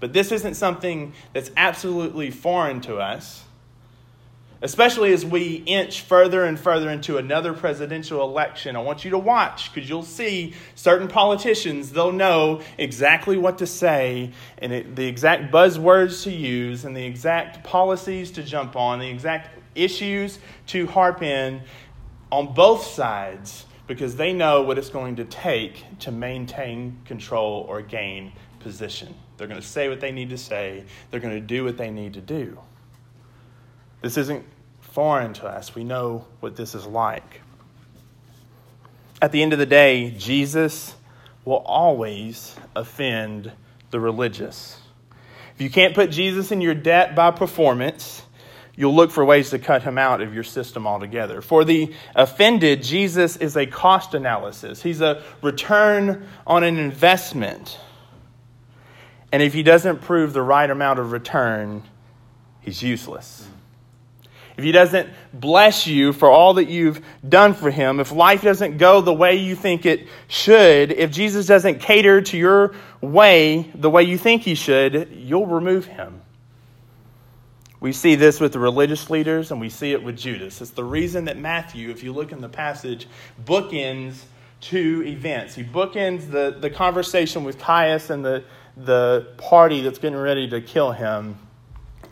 But 0.00 0.12
this 0.12 0.32
isn't 0.32 0.54
something 0.54 1.12
that's 1.32 1.50
absolutely 1.56 2.30
foreign 2.30 2.80
to 2.82 2.96
us 2.98 3.44
especially 4.60 5.12
as 5.12 5.24
we 5.24 5.56
inch 5.66 6.02
further 6.02 6.44
and 6.44 6.58
further 6.58 6.90
into 6.90 7.16
another 7.16 7.52
presidential 7.52 8.22
election. 8.22 8.74
I 8.74 8.80
want 8.80 9.04
you 9.04 9.10
to 9.12 9.18
watch 9.18 9.72
because 9.72 9.88
you'll 9.88 10.02
see 10.02 10.54
certain 10.74 11.08
politicians, 11.08 11.92
they'll 11.92 12.12
know 12.12 12.60
exactly 12.76 13.36
what 13.36 13.58
to 13.58 13.66
say 13.66 14.32
and 14.58 14.72
it, 14.72 14.96
the 14.96 15.06
exact 15.06 15.52
buzzwords 15.52 16.24
to 16.24 16.32
use 16.32 16.84
and 16.84 16.96
the 16.96 17.04
exact 17.04 17.62
policies 17.64 18.30
to 18.32 18.42
jump 18.42 18.74
on, 18.74 18.98
the 18.98 19.08
exact 19.08 19.56
issues 19.74 20.38
to 20.66 20.86
harp 20.88 21.22
in 21.22 21.62
on 22.32 22.52
both 22.52 22.84
sides 22.84 23.64
because 23.86 24.16
they 24.16 24.32
know 24.32 24.62
what 24.62 24.76
it's 24.76 24.90
going 24.90 25.16
to 25.16 25.24
take 25.24 25.84
to 26.00 26.10
maintain 26.10 26.98
control 27.04 27.64
or 27.68 27.80
gain 27.80 28.32
position. 28.60 29.14
They're 29.38 29.46
going 29.46 29.60
to 29.60 29.66
say 29.66 29.88
what 29.88 30.00
they 30.00 30.12
need 30.12 30.30
to 30.30 30.38
say, 30.38 30.84
they're 31.10 31.20
going 31.20 31.34
to 31.34 31.40
do 31.40 31.64
what 31.64 31.78
they 31.78 31.90
need 31.90 32.14
to 32.14 32.20
do. 32.20 32.58
This 34.02 34.16
isn't 34.16 34.44
foreign 34.80 35.32
to 35.34 35.46
us. 35.46 35.74
We 35.74 35.84
know 35.84 36.26
what 36.40 36.56
this 36.56 36.74
is 36.74 36.84
like. 36.84 37.40
At 39.22 39.32
the 39.32 39.42
end 39.42 39.52
of 39.52 39.58
the 39.58 39.66
day, 39.66 40.10
Jesus 40.10 40.94
will 41.44 41.62
always 41.64 42.54
offend 42.76 43.50
the 43.90 44.00
religious. 44.00 44.80
If 45.54 45.62
you 45.62 45.70
can't 45.70 45.94
put 45.94 46.10
Jesus 46.10 46.52
in 46.52 46.60
your 46.60 46.74
debt 46.74 47.16
by 47.16 47.30
performance, 47.30 48.22
you'll 48.76 48.94
look 48.94 49.10
for 49.10 49.24
ways 49.24 49.50
to 49.50 49.58
cut 49.58 49.82
him 49.82 49.98
out 49.98 50.20
of 50.20 50.34
your 50.34 50.44
system 50.44 50.86
altogether. 50.86 51.42
For 51.42 51.64
the 51.64 51.92
offended, 52.14 52.82
Jesus 52.82 53.36
is 53.36 53.56
a 53.56 53.66
cost 53.66 54.14
analysis, 54.14 54.82
he's 54.82 55.00
a 55.00 55.22
return 55.42 56.28
on 56.46 56.62
an 56.62 56.78
investment. 56.78 57.78
And 59.30 59.42
if 59.42 59.52
he 59.52 59.62
doesn't 59.62 60.00
prove 60.02 60.32
the 60.32 60.42
right 60.42 60.68
amount 60.68 60.98
of 60.98 61.12
return, 61.12 61.82
he's 62.60 62.82
useless. 62.82 63.46
If 64.56 64.64
he 64.64 64.72
doesn't 64.72 65.08
bless 65.32 65.86
you 65.86 66.12
for 66.12 66.28
all 66.28 66.54
that 66.54 66.68
you've 66.68 67.00
done 67.26 67.54
for 67.54 67.70
him, 67.70 68.00
if 68.00 68.10
life 68.10 68.42
doesn't 68.42 68.78
go 68.78 69.00
the 69.00 69.14
way 69.14 69.36
you 69.36 69.54
think 69.54 69.86
it 69.86 70.08
should, 70.26 70.90
if 70.90 71.12
Jesus 71.12 71.46
doesn't 71.46 71.78
cater 71.78 72.20
to 72.22 72.36
your 72.36 72.74
way 73.00 73.70
the 73.74 73.88
way 73.88 74.02
you 74.02 74.18
think 74.18 74.42
he 74.42 74.56
should, 74.56 75.10
you'll 75.12 75.46
remove 75.46 75.84
him. 75.86 76.22
We 77.78 77.92
see 77.92 78.16
this 78.16 78.40
with 78.40 78.52
the 78.52 78.58
religious 78.58 79.08
leaders 79.08 79.52
and 79.52 79.60
we 79.60 79.68
see 79.68 79.92
it 79.92 80.02
with 80.02 80.16
Judas. 80.16 80.60
It's 80.60 80.72
the 80.72 80.82
reason 80.82 81.26
that 81.26 81.38
Matthew, 81.38 81.90
if 81.90 82.02
you 82.02 82.12
look 82.12 82.32
in 82.32 82.40
the 82.40 82.48
passage, 82.48 83.06
bookends 83.44 84.22
two 84.60 85.04
events. 85.06 85.54
He 85.54 85.62
bookends 85.62 86.30
the, 86.30 86.56
the 86.58 86.70
conversation 86.70 87.44
with 87.44 87.60
Caiaphas 87.60 88.10
and 88.10 88.24
the, 88.24 88.42
the 88.78 89.26
party 89.36 89.80
that's 89.80 89.98
getting 89.98 90.18
ready 90.18 90.48
to 90.48 90.60
kill 90.60 90.92
him. 90.92 91.36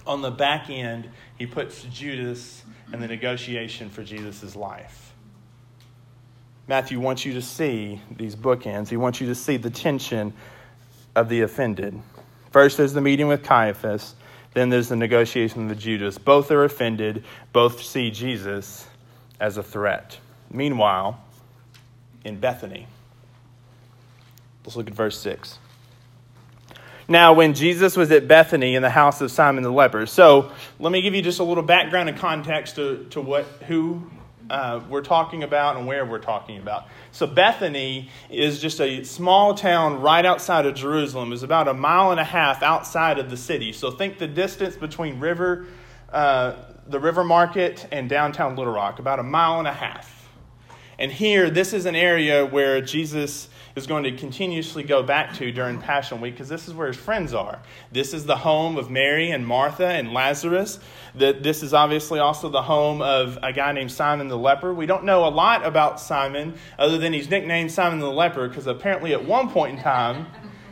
On 0.06 0.22
the 0.22 0.30
back 0.30 0.68
end, 0.68 1.08
he 1.38 1.46
puts 1.46 1.82
Judas 1.84 2.62
in 2.92 3.00
the 3.00 3.06
negotiation 3.06 3.88
for 3.88 4.02
Jesus' 4.02 4.56
life. 4.56 5.12
Matthew 6.68 6.98
wants 6.98 7.24
you 7.24 7.34
to 7.34 7.42
see 7.42 8.00
these 8.10 8.34
bookends. 8.34 8.88
He 8.88 8.96
wants 8.96 9.20
you 9.20 9.28
to 9.28 9.34
see 9.34 9.56
the 9.56 9.70
tension 9.70 10.32
of 11.14 11.28
the 11.28 11.42
offended. 11.42 12.00
First, 12.50 12.76
there's 12.76 12.92
the 12.92 13.00
meeting 13.00 13.28
with 13.28 13.44
Caiaphas. 13.44 14.14
Then 14.54 14.70
there's 14.70 14.88
the 14.88 14.96
negotiation 14.96 15.68
with 15.68 15.78
Judas. 15.78 16.18
Both 16.18 16.50
are 16.50 16.64
offended. 16.64 17.24
Both 17.52 17.82
see 17.82 18.10
Jesus 18.10 18.86
as 19.38 19.58
a 19.58 19.62
threat. 19.62 20.18
Meanwhile, 20.50 21.20
in 22.24 22.40
Bethany, 22.40 22.86
let's 24.64 24.76
look 24.76 24.88
at 24.88 24.94
verse 24.94 25.20
6. 25.20 25.58
Now, 27.08 27.34
when 27.34 27.54
Jesus 27.54 27.96
was 27.96 28.10
at 28.10 28.26
Bethany 28.26 28.74
in 28.74 28.82
the 28.82 28.90
house 28.90 29.20
of 29.20 29.30
Simon 29.30 29.62
the 29.62 29.70
leper, 29.70 30.06
so 30.06 30.50
let 30.80 30.90
me 30.90 31.02
give 31.02 31.14
you 31.14 31.22
just 31.22 31.38
a 31.38 31.44
little 31.44 31.62
background 31.62 32.08
and 32.08 32.18
context 32.18 32.74
to, 32.76 33.04
to 33.10 33.20
what 33.20 33.44
who 33.68 34.10
uh, 34.50 34.80
we're 34.88 35.02
talking 35.02 35.44
about 35.44 35.76
and 35.76 35.86
where 35.86 36.04
we're 36.04 36.18
talking 36.18 36.58
about. 36.58 36.88
So 37.12 37.26
Bethany 37.26 38.10
is 38.28 38.60
just 38.60 38.80
a 38.80 39.04
small 39.04 39.54
town 39.54 40.00
right 40.00 40.24
outside 40.24 40.66
of 40.66 40.74
Jerusalem. 40.74 41.32
It's 41.32 41.42
about 41.42 41.68
a 41.68 41.74
mile 41.74 42.10
and 42.10 42.18
a 42.18 42.24
half 42.24 42.62
outside 42.62 43.18
of 43.18 43.30
the 43.30 43.36
city. 43.36 43.72
So 43.72 43.90
think 43.90 44.18
the 44.18 44.26
distance 44.26 44.76
between 44.76 45.20
river, 45.20 45.66
uh, 46.12 46.54
the 46.88 47.00
river 47.00 47.22
market 47.24 47.86
and 47.92 48.08
downtown 48.08 48.56
Little 48.56 48.72
Rock, 48.72 48.98
about 48.98 49.18
a 49.18 49.24
mile 49.24 49.58
and 49.58 49.68
a 49.68 49.72
half. 49.72 50.28
And 50.98 51.12
here, 51.12 51.50
this 51.50 51.72
is 51.72 51.86
an 51.86 51.94
area 51.94 52.46
where 52.46 52.80
Jesus 52.80 53.48
is 53.76 53.86
going 53.86 54.04
to 54.04 54.12
continuously 54.12 54.82
go 54.82 55.02
back 55.02 55.34
to 55.34 55.52
during 55.52 55.78
Passion 55.78 56.22
Week 56.22 56.32
because 56.32 56.48
this 56.48 56.66
is 56.66 56.72
where 56.72 56.86
his 56.86 56.96
friends 56.96 57.34
are. 57.34 57.60
This 57.92 58.14
is 58.14 58.24
the 58.24 58.36
home 58.36 58.78
of 58.78 58.90
Mary 58.90 59.30
and 59.30 59.46
Martha 59.46 59.86
and 59.86 60.14
Lazarus. 60.14 60.80
This 61.14 61.62
is 61.62 61.74
obviously 61.74 62.18
also 62.18 62.48
the 62.48 62.62
home 62.62 63.02
of 63.02 63.38
a 63.42 63.52
guy 63.52 63.72
named 63.72 63.92
Simon 63.92 64.28
the 64.28 64.38
leper. 64.38 64.72
We 64.72 64.86
don't 64.86 65.04
know 65.04 65.26
a 65.26 65.28
lot 65.28 65.64
about 65.64 66.00
Simon 66.00 66.54
other 66.78 66.96
than 66.96 67.12
he's 67.12 67.28
nicknamed 67.28 67.70
Simon 67.70 67.98
the 67.98 68.10
leper 68.10 68.48
because 68.48 68.66
apparently 68.66 69.12
at 69.12 69.26
one 69.26 69.50
point 69.50 69.76
in 69.76 69.82
time, 69.82 70.26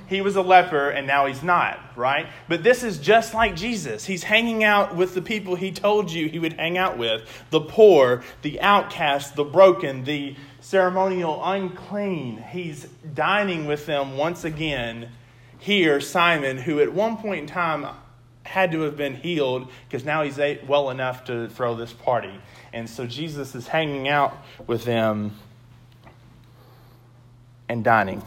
he 0.06 0.22
was 0.22 0.36
a 0.36 0.42
leper 0.42 0.88
and 0.88 1.06
now 1.06 1.26
he's 1.26 1.42
not, 1.42 1.78
right? 1.96 2.26
But 2.48 2.62
this 2.62 2.82
is 2.82 2.98
just 2.98 3.34
like 3.34 3.54
Jesus. 3.54 4.06
He's 4.06 4.22
hanging 4.22 4.64
out 4.64 4.96
with 4.96 5.14
the 5.14 5.22
people 5.22 5.56
he 5.56 5.72
told 5.72 6.10
you 6.10 6.28
he 6.28 6.38
would 6.38 6.54
hang 6.54 6.78
out 6.78 6.96
with 6.96 7.22
the 7.50 7.60
poor, 7.60 8.22
the 8.40 8.60
outcast, 8.62 9.36
the 9.36 9.44
broken, 9.44 10.04
the 10.04 10.36
ceremonial 10.74 11.40
unclean. 11.40 12.36
He's 12.50 12.88
dining 13.14 13.64
with 13.64 13.86
them 13.86 14.16
once 14.16 14.42
again. 14.42 15.08
Here, 15.60 16.00
Simon, 16.00 16.58
who 16.58 16.80
at 16.80 16.92
one 16.92 17.16
point 17.16 17.42
in 17.42 17.46
time 17.46 17.86
had 18.42 18.72
to 18.72 18.80
have 18.80 18.96
been 18.96 19.14
healed 19.14 19.70
because 19.86 20.04
now 20.04 20.24
he's 20.24 20.36
well 20.66 20.90
enough 20.90 21.26
to 21.26 21.48
throw 21.48 21.76
this 21.76 21.92
party. 21.92 22.40
And 22.72 22.90
so 22.90 23.06
Jesus 23.06 23.54
is 23.54 23.68
hanging 23.68 24.08
out 24.08 24.36
with 24.66 24.84
them 24.84 25.38
and 27.68 27.84
dining. 27.84 28.20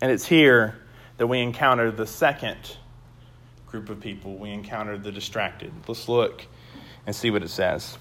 And 0.00 0.10
it's 0.10 0.24
here 0.24 0.78
that 1.18 1.26
we 1.26 1.40
encounter 1.40 1.90
the 1.90 2.06
second 2.06 2.56
group 3.66 3.90
of 3.90 4.00
people. 4.00 4.38
We 4.38 4.48
encounter 4.48 4.96
the 4.96 5.12
distracted. 5.12 5.70
Let's 5.86 6.08
look 6.08 6.46
and 7.06 7.14
see 7.14 7.30
what 7.30 7.42
it 7.42 7.50
says. 7.50 7.98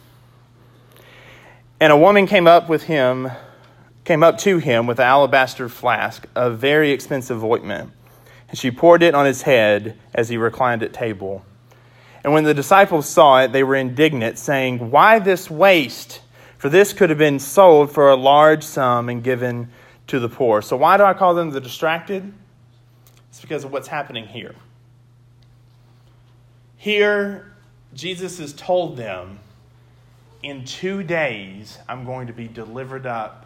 And 1.81 1.91
a 1.91 1.97
woman 1.97 2.25
came 2.25 2.47
up 2.47 2.69
with 2.69 2.83
him, 2.83 3.29
came 4.09 4.23
up 4.23 4.39
to 4.39 4.57
him 4.57 4.87
with 4.87 4.99
an 4.99 5.05
alabaster 5.05 5.69
flask 5.69 6.25
of 6.33 6.57
very 6.57 6.89
expensive 6.89 7.43
ointment, 7.43 7.91
and 8.49 8.57
she 8.57 8.71
poured 8.71 9.03
it 9.03 9.13
on 9.13 9.27
his 9.27 9.43
head 9.43 9.95
as 10.15 10.29
he 10.29 10.35
reclined 10.35 10.81
at 10.81 10.91
table. 10.91 11.45
And 12.23 12.33
when 12.33 12.43
the 12.43 12.55
disciples 12.55 13.07
saw 13.07 13.43
it, 13.43 13.51
they 13.51 13.63
were 13.63 13.75
indignant, 13.75 14.39
saying, 14.39 14.89
Why 14.89 15.19
this 15.19 15.47
waste? 15.47 16.21
For 16.57 16.69
this 16.69 16.91
could 16.91 17.11
have 17.11 17.19
been 17.19 17.37
sold 17.37 17.91
for 17.91 18.09
a 18.09 18.15
large 18.15 18.63
sum 18.63 19.09
and 19.09 19.23
given 19.23 19.69
to 20.07 20.19
the 20.19 20.27
poor. 20.27 20.63
So, 20.63 20.75
why 20.75 20.97
do 20.97 21.03
I 21.03 21.13
call 21.13 21.35
them 21.35 21.51
the 21.51 21.61
distracted? 21.61 22.33
It's 23.29 23.41
because 23.41 23.63
of 23.63 23.71
what's 23.71 23.89
happening 23.89 24.25
here. 24.25 24.55
Here, 26.77 27.53
Jesus 27.93 28.39
has 28.39 28.53
told 28.53 28.97
them, 28.97 29.37
In 30.41 30.65
two 30.65 31.03
days, 31.03 31.77
I'm 31.87 32.05
going 32.05 32.25
to 32.25 32.33
be 32.33 32.47
delivered 32.47 33.05
up 33.05 33.45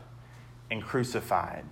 and 0.73 0.83
crucified. 0.83 1.63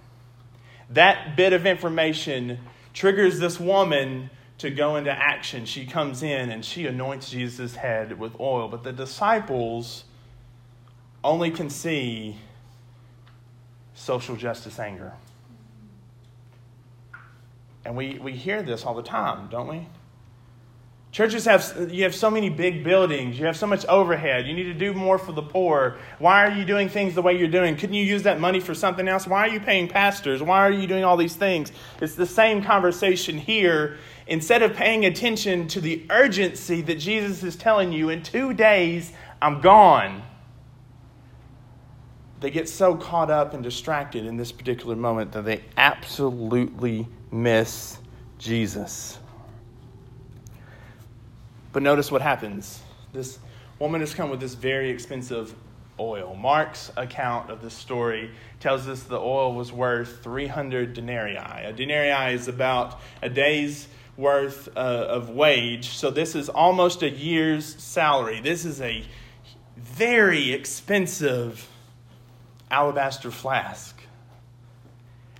That 0.89 1.35
bit 1.35 1.53
of 1.53 1.65
information 1.65 2.59
triggers 2.93 3.39
this 3.39 3.59
woman 3.59 4.29
to 4.59 4.69
go 4.69 4.95
into 4.95 5.11
action. 5.11 5.65
She 5.65 5.85
comes 5.85 6.21
in 6.21 6.51
and 6.51 6.63
she 6.63 6.85
anoints 6.85 7.31
Jesus' 7.31 7.75
head 7.75 8.19
with 8.19 8.39
oil, 8.39 8.67
but 8.67 8.83
the 8.83 8.93
disciples 8.93 10.03
only 11.23 11.49
can 11.49 11.69
see 11.69 12.37
social 13.95 14.35
justice 14.35 14.79
anger. 14.79 15.13
And 17.83 17.95
we, 17.95 18.19
we 18.19 18.33
hear 18.33 18.61
this 18.61 18.85
all 18.85 18.93
the 18.93 19.01
time, 19.01 19.49
don't 19.49 19.67
we? 19.67 19.87
Churches 21.11 21.43
have, 21.43 21.89
you 21.91 22.03
have 22.03 22.15
so 22.15 22.31
many 22.31 22.49
big 22.49 22.85
buildings. 22.85 23.37
You 23.37 23.45
have 23.45 23.57
so 23.57 23.67
much 23.67 23.85
overhead. 23.87 24.47
You 24.47 24.53
need 24.53 24.63
to 24.63 24.73
do 24.73 24.93
more 24.93 25.17
for 25.17 25.33
the 25.33 25.41
poor. 25.41 25.97
Why 26.19 26.45
are 26.45 26.51
you 26.51 26.63
doing 26.63 26.87
things 26.87 27.15
the 27.15 27.21
way 27.21 27.37
you're 27.37 27.49
doing? 27.49 27.75
Couldn't 27.75 27.95
you 27.95 28.05
use 28.05 28.23
that 28.23 28.39
money 28.39 28.61
for 28.61 28.73
something 28.73 29.09
else? 29.09 29.27
Why 29.27 29.45
are 29.45 29.49
you 29.49 29.59
paying 29.59 29.89
pastors? 29.89 30.41
Why 30.41 30.59
are 30.59 30.71
you 30.71 30.87
doing 30.87 31.03
all 31.03 31.17
these 31.17 31.35
things? 31.35 31.73
It's 31.99 32.15
the 32.15 32.25
same 32.25 32.63
conversation 32.63 33.37
here. 33.37 33.97
Instead 34.27 34.61
of 34.63 34.73
paying 34.73 35.03
attention 35.03 35.67
to 35.67 35.81
the 35.81 36.05
urgency 36.09 36.79
that 36.83 36.95
Jesus 36.95 37.43
is 37.43 37.57
telling 37.57 37.91
you, 37.91 38.07
in 38.07 38.23
two 38.23 38.53
days, 38.53 39.11
I'm 39.41 39.59
gone. 39.59 40.23
They 42.39 42.51
get 42.51 42.69
so 42.69 42.95
caught 42.95 43.29
up 43.29 43.53
and 43.53 43.61
distracted 43.61 44.25
in 44.25 44.37
this 44.37 44.53
particular 44.53 44.95
moment 44.95 45.33
that 45.33 45.43
they 45.43 45.65
absolutely 45.75 47.05
miss 47.31 47.97
Jesus. 48.37 49.19
But 51.71 51.83
notice 51.83 52.11
what 52.11 52.21
happens. 52.21 52.81
This 53.13 53.39
woman 53.79 54.01
has 54.01 54.13
come 54.13 54.29
with 54.29 54.39
this 54.39 54.55
very 54.55 54.89
expensive 54.89 55.55
oil. 55.99 56.35
Mark's 56.35 56.91
account 56.97 57.49
of 57.49 57.61
this 57.61 57.73
story 57.73 58.31
tells 58.59 58.87
us 58.87 59.03
the 59.03 59.19
oil 59.19 59.53
was 59.53 59.71
worth 59.71 60.23
300 60.23 60.93
denarii. 60.93 61.37
A 61.37 61.73
denarii 61.73 62.33
is 62.33 62.47
about 62.47 62.99
a 63.21 63.29
day's 63.29 63.87
worth 64.17 64.67
uh, 64.75 64.79
of 64.79 65.29
wage. 65.29 65.89
So 65.89 66.11
this 66.11 66.35
is 66.35 66.49
almost 66.49 67.01
a 67.03 67.09
year's 67.09 67.65
salary. 67.81 68.41
This 68.41 68.65
is 68.65 68.81
a 68.81 69.03
very 69.77 70.51
expensive 70.53 71.67
alabaster 72.69 73.31
flask. 73.31 73.90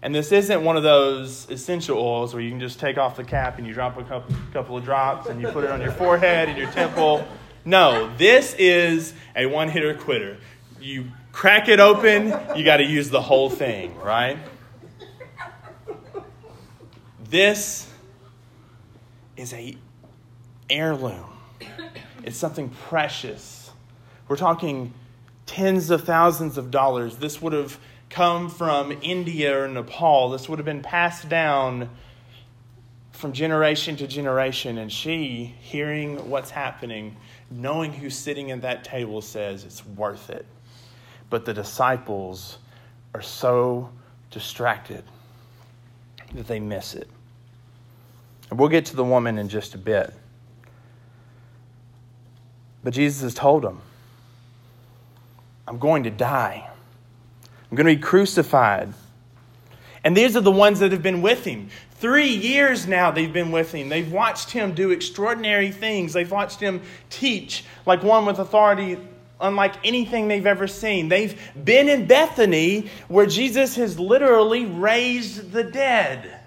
And 0.04 0.16
this 0.16 0.32
isn't 0.32 0.64
one 0.64 0.78
of 0.78 0.84
those 0.84 1.48
essential 1.50 1.98
oils 2.00 2.34
where 2.34 2.42
you 2.42 2.50
can 2.50 2.60
just 2.60 2.80
take 2.80 2.98
off 2.98 3.16
the 3.16 3.24
cap 3.24 3.60
and 3.60 3.68
you 3.68 3.74
drop 3.74 3.98
a 3.98 4.24
couple, 4.52 4.78
of 4.78 4.84
drops 4.84 5.28
and 5.28 5.40
you 5.40 5.48
put 5.50 5.64
it 5.64 5.70
on 5.70 5.80
your 5.80 5.92
forehead 5.92 6.50
and 6.50 6.58
your 6.58 6.72
temple. 6.72 7.24
No, 7.66 8.12
this 8.18 8.56
is 8.56 9.14
a 9.36 9.46
one 9.46 9.70
hitter 9.70 9.94
quitter. 9.94 10.38
You 10.80 11.12
crack 11.32 11.68
it 11.70 11.80
open, 11.80 12.34
you 12.56 12.66
got 12.66 12.78
to 12.78 12.84
use 12.84 13.12
the 13.12 13.22
whole 13.22 13.52
thing, 13.52 13.96
right? 14.00 14.40
This 17.30 17.88
is 19.38 19.54
a 19.54 19.78
heirloom. 20.70 21.30
It's 22.24 22.38
something 22.38 22.70
precious. 22.70 23.72
We're 24.28 24.36
talking 24.36 24.94
tens 25.46 25.92
of 25.92 26.04
thousands 26.04 26.58
of 26.58 26.72
dollars. 26.72 27.18
This 27.18 27.42
would 27.42 27.54
have 27.54 27.78
come 28.12 28.50
from 28.50 28.98
India 29.02 29.64
or 29.64 29.68
Nepal. 29.68 30.30
This 30.30 30.48
would 30.48 30.60
have 30.60 30.66
been 30.66 30.82
passed 30.82 31.28
down 31.30 31.90
from 33.12 33.34
generation 33.34 33.96
to 33.98 34.08
generation. 34.08 34.78
And 34.78 34.92
she, 34.92 35.56
hearing 35.62 36.30
what's 36.30 36.52
happening, 36.52 37.16
knowing 37.50 37.94
who's 37.94 38.18
sitting 38.18 38.52
at 38.52 38.62
that 38.62 38.84
table, 38.84 39.22
says 39.22 39.64
it's 39.64 39.86
worth 39.86 40.30
it. 40.30 40.46
But 41.30 41.46
the 41.46 41.54
disciples 41.54 42.58
are 43.16 43.22
so 43.22 43.90
distracted 44.30 45.04
that 46.34 46.48
they 46.48 46.60
miss 46.60 46.94
it. 46.94 47.10
And 48.50 48.60
we'll 48.60 48.70
get 48.70 48.86
to 48.88 48.96
the 48.96 49.04
woman 49.04 49.38
in 49.38 49.48
just 49.48 49.74
a 49.74 49.78
bit. 49.78 50.14
But 52.84 52.94
Jesus 52.94 53.22
has 53.22 53.34
told 53.34 53.64
them, 53.64 53.82
I'm 55.68 55.78
going 55.78 56.04
to 56.04 56.10
die. 56.10 56.71
I'm 57.72 57.78
going 57.78 57.88
to 57.88 57.96
be 57.96 58.02
crucified. 58.02 58.94
And 60.04 60.16
these 60.16 60.36
are 60.36 60.42
the 60.42 60.52
ones 60.52 60.80
that 60.80 60.92
have 60.92 61.02
been 61.02 61.22
with 61.22 61.46
him. 61.46 61.70
Three 61.96 62.30
years 62.30 62.88
now 62.88 63.12
they've 63.12 63.32
been 63.32 63.52
with 63.52 63.72
him. 63.72 63.88
They've 63.90 64.12
watched 64.12 64.52
him 64.52 64.74
do 64.74 64.92
extraordinary 64.92 65.72
things. 65.72 66.14
They've 66.14 66.32
watched 66.32 66.60
him 66.60 66.82
teach 67.10 67.64
like 67.86 68.04
one 68.04 68.26
with 68.26 68.40
authority 68.40 68.98
unlike 69.40 69.74
anything 69.84 70.28
they've 70.28 70.46
ever 70.46 70.68
seen. 70.68 71.10
They've 71.10 71.40
been 71.64 71.90
in 71.90 72.08
Bethany 72.08 72.90
where 73.08 73.26
Jesus 73.26 73.76
has 73.76 74.00
literally 74.00 74.66
raised 74.66 75.52
the 75.52 75.64
dead. 75.64 76.40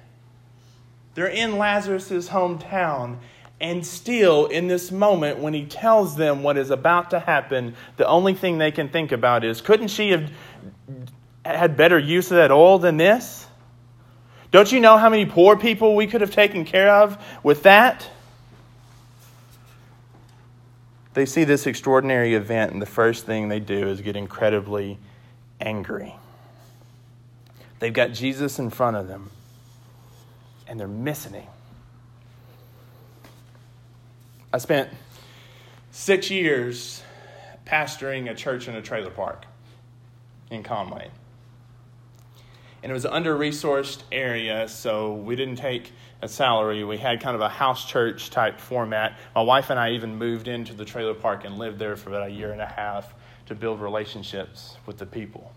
They're 1.14 1.26
in 1.26 1.58
Lazarus' 1.58 2.28
hometown. 2.28 3.18
And 3.60 3.86
still, 3.86 4.46
in 4.46 4.66
this 4.66 4.90
moment, 4.90 5.38
when 5.38 5.54
he 5.54 5.64
tells 5.64 6.16
them 6.16 6.42
what 6.42 6.56
is 6.58 6.70
about 6.70 7.10
to 7.10 7.20
happen, 7.20 7.76
the 7.96 8.06
only 8.06 8.34
thing 8.34 8.58
they 8.58 8.72
can 8.72 8.88
think 8.88 9.12
about 9.12 9.44
is 9.44 9.60
couldn't 9.60 9.88
she 9.88 10.10
have 10.10 10.30
had 11.44 11.76
better 11.76 11.98
use 11.98 12.30
of 12.30 12.36
that 12.36 12.50
oil 12.50 12.78
than 12.78 12.96
this? 12.96 13.46
Don't 14.50 14.70
you 14.70 14.80
know 14.80 14.96
how 14.96 15.08
many 15.08 15.26
poor 15.26 15.56
people 15.56 15.96
we 15.96 16.06
could 16.06 16.20
have 16.20 16.30
taken 16.30 16.64
care 16.64 16.90
of 16.90 17.22
with 17.42 17.64
that? 17.64 18.08
They 21.14 21.26
see 21.26 21.44
this 21.44 21.66
extraordinary 21.66 22.34
event, 22.34 22.72
and 22.72 22.82
the 22.82 22.86
first 22.86 23.26
thing 23.26 23.48
they 23.48 23.60
do 23.60 23.88
is 23.88 24.00
get 24.00 24.16
incredibly 24.16 24.98
angry. 25.60 26.14
They've 27.78 27.92
got 27.92 28.12
Jesus 28.12 28.58
in 28.58 28.70
front 28.70 28.96
of 28.96 29.08
them, 29.08 29.30
and 30.66 30.78
they're 30.78 30.88
missing 30.88 31.34
him. 31.34 31.44
I 34.52 34.58
spent 34.58 34.88
six 35.90 36.30
years 36.30 37.02
pastoring 37.66 38.30
a 38.30 38.34
church 38.34 38.68
in 38.68 38.74
a 38.76 38.82
trailer 38.82 39.10
park 39.10 39.46
in 40.50 40.62
Conway 40.62 41.10
and 42.84 42.90
it 42.90 42.92
was 42.92 43.06
an 43.06 43.12
under 43.12 43.34
resourced 43.34 44.02
area, 44.12 44.68
so 44.68 45.14
we 45.14 45.36
didn't 45.36 45.56
take 45.56 45.90
a 46.20 46.28
salary. 46.28 46.84
We 46.84 46.98
had 46.98 47.18
kind 47.18 47.34
of 47.34 47.40
a 47.40 47.48
house 47.48 47.88
church 47.88 48.28
type 48.28 48.60
format. 48.60 49.16
My 49.34 49.40
wife 49.40 49.70
and 49.70 49.80
I 49.80 49.92
even 49.92 50.16
moved 50.16 50.48
into 50.48 50.74
the 50.74 50.84
trailer 50.84 51.14
park 51.14 51.46
and 51.46 51.56
lived 51.56 51.78
there 51.78 51.96
for 51.96 52.10
about 52.10 52.28
a 52.28 52.30
year 52.30 52.52
and 52.52 52.60
a 52.60 52.66
half 52.66 53.14
to 53.46 53.54
build 53.54 53.80
relationships 53.80 54.76
with 54.84 54.98
the 54.98 55.06
people. 55.06 55.50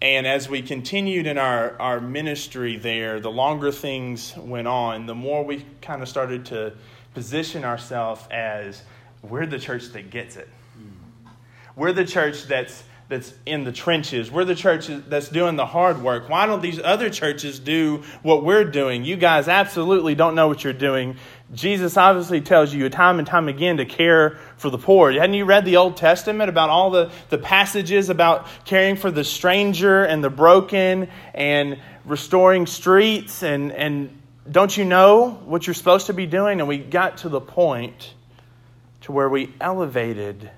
And 0.00 0.24
as 0.24 0.48
we 0.48 0.62
continued 0.62 1.26
in 1.26 1.36
our, 1.36 1.76
our 1.80 2.00
ministry 2.00 2.76
there, 2.76 3.18
the 3.18 3.32
longer 3.32 3.72
things 3.72 4.36
went 4.36 4.68
on, 4.68 5.06
the 5.06 5.16
more 5.16 5.44
we 5.44 5.66
kind 5.82 6.00
of 6.00 6.08
started 6.08 6.46
to 6.46 6.74
position 7.12 7.64
ourselves 7.64 8.24
as 8.30 8.84
we're 9.20 9.46
the 9.46 9.58
church 9.58 9.88
that 9.94 10.10
gets 10.10 10.36
it. 10.36 10.48
Mm. 10.78 11.32
We're 11.74 11.92
the 11.92 12.04
church 12.04 12.44
that's 12.44 12.84
that's 13.10 13.34
in 13.44 13.64
the 13.64 13.72
trenches. 13.72 14.30
We're 14.30 14.44
the 14.44 14.54
church 14.54 14.86
that's 14.86 15.28
doing 15.28 15.56
the 15.56 15.66
hard 15.66 16.00
work. 16.00 16.28
Why 16.28 16.46
don't 16.46 16.62
these 16.62 16.80
other 16.80 17.10
churches 17.10 17.58
do 17.58 18.04
what 18.22 18.44
we're 18.44 18.64
doing? 18.64 19.04
You 19.04 19.16
guys 19.16 19.48
absolutely 19.48 20.14
don't 20.14 20.36
know 20.36 20.46
what 20.46 20.62
you're 20.62 20.72
doing. 20.72 21.16
Jesus 21.52 21.96
obviously 21.96 22.40
tells 22.40 22.72
you 22.72 22.88
time 22.88 23.18
and 23.18 23.26
time 23.26 23.48
again 23.48 23.78
to 23.78 23.84
care 23.84 24.38
for 24.56 24.70
the 24.70 24.78
poor. 24.78 25.10
Hadn't 25.10 25.34
you 25.34 25.44
read 25.44 25.64
the 25.64 25.76
Old 25.76 25.96
Testament 25.96 26.48
about 26.48 26.70
all 26.70 26.90
the, 26.90 27.10
the 27.30 27.38
passages 27.38 28.10
about 28.10 28.46
caring 28.64 28.94
for 28.94 29.10
the 29.10 29.24
stranger 29.24 30.04
and 30.04 30.22
the 30.22 30.30
broken 30.30 31.08
and 31.34 31.80
restoring 32.04 32.66
streets? 32.66 33.42
And, 33.42 33.72
and 33.72 34.16
don't 34.48 34.74
you 34.76 34.84
know 34.84 35.30
what 35.46 35.66
you're 35.66 35.74
supposed 35.74 36.06
to 36.06 36.14
be 36.14 36.26
doing? 36.26 36.60
And 36.60 36.68
we 36.68 36.78
got 36.78 37.18
to 37.18 37.28
the 37.28 37.40
point 37.40 38.14
to 39.00 39.10
where 39.10 39.28
we 39.28 39.52
elevated 39.60 40.48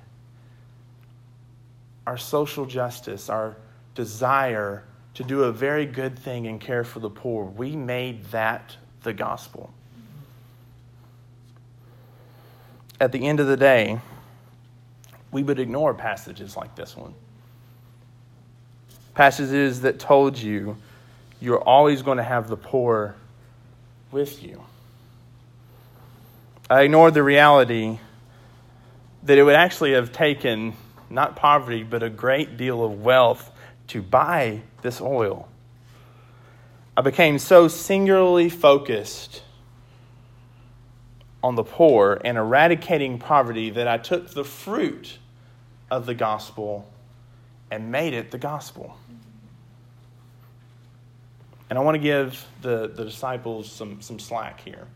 our 2.06 2.18
social 2.18 2.66
justice, 2.66 3.28
our 3.28 3.56
desire 3.94 4.84
to 5.14 5.24
do 5.24 5.44
a 5.44 5.52
very 5.52 5.86
good 5.86 6.18
thing 6.18 6.46
and 6.46 6.60
care 6.60 6.84
for 6.84 7.00
the 7.00 7.10
poor. 7.10 7.44
We 7.44 7.76
made 7.76 8.24
that 8.26 8.76
the 9.02 9.12
gospel. 9.12 9.72
At 13.00 13.12
the 13.12 13.26
end 13.26 13.40
of 13.40 13.46
the 13.46 13.56
day, 13.56 14.00
we 15.30 15.42
would 15.42 15.58
ignore 15.58 15.92
passages 15.94 16.56
like 16.56 16.74
this 16.76 16.96
one. 16.96 17.14
Passages 19.14 19.82
that 19.82 19.98
told 19.98 20.38
you 20.38 20.76
you're 21.40 21.60
always 21.60 22.02
going 22.02 22.18
to 22.18 22.24
have 22.24 22.48
the 22.48 22.56
poor 22.56 23.16
with 24.12 24.42
you. 24.42 24.62
I 26.70 26.82
ignored 26.82 27.14
the 27.14 27.22
reality 27.22 27.98
that 29.24 29.36
it 29.36 29.42
would 29.42 29.56
actually 29.56 29.92
have 29.92 30.12
taken 30.12 30.74
not 31.12 31.36
poverty, 31.36 31.82
but 31.82 32.02
a 32.02 32.10
great 32.10 32.56
deal 32.56 32.84
of 32.84 33.02
wealth 33.02 33.50
to 33.88 34.02
buy 34.02 34.62
this 34.80 35.00
oil. 35.00 35.48
I 36.96 37.02
became 37.02 37.38
so 37.38 37.68
singularly 37.68 38.48
focused 38.48 39.42
on 41.42 41.54
the 41.54 41.64
poor 41.64 42.20
and 42.24 42.38
eradicating 42.38 43.18
poverty 43.18 43.70
that 43.70 43.88
I 43.88 43.98
took 43.98 44.30
the 44.30 44.44
fruit 44.44 45.18
of 45.90 46.06
the 46.06 46.14
gospel 46.14 46.90
and 47.70 47.90
made 47.90 48.14
it 48.14 48.30
the 48.30 48.38
gospel. 48.38 48.96
And 51.68 51.78
I 51.78 51.82
want 51.82 51.94
to 51.94 52.02
give 52.02 52.46
the, 52.60 52.88
the 52.88 53.04
disciples 53.04 53.70
some, 53.70 54.02
some 54.02 54.18
slack 54.18 54.60
here. 54.60 54.86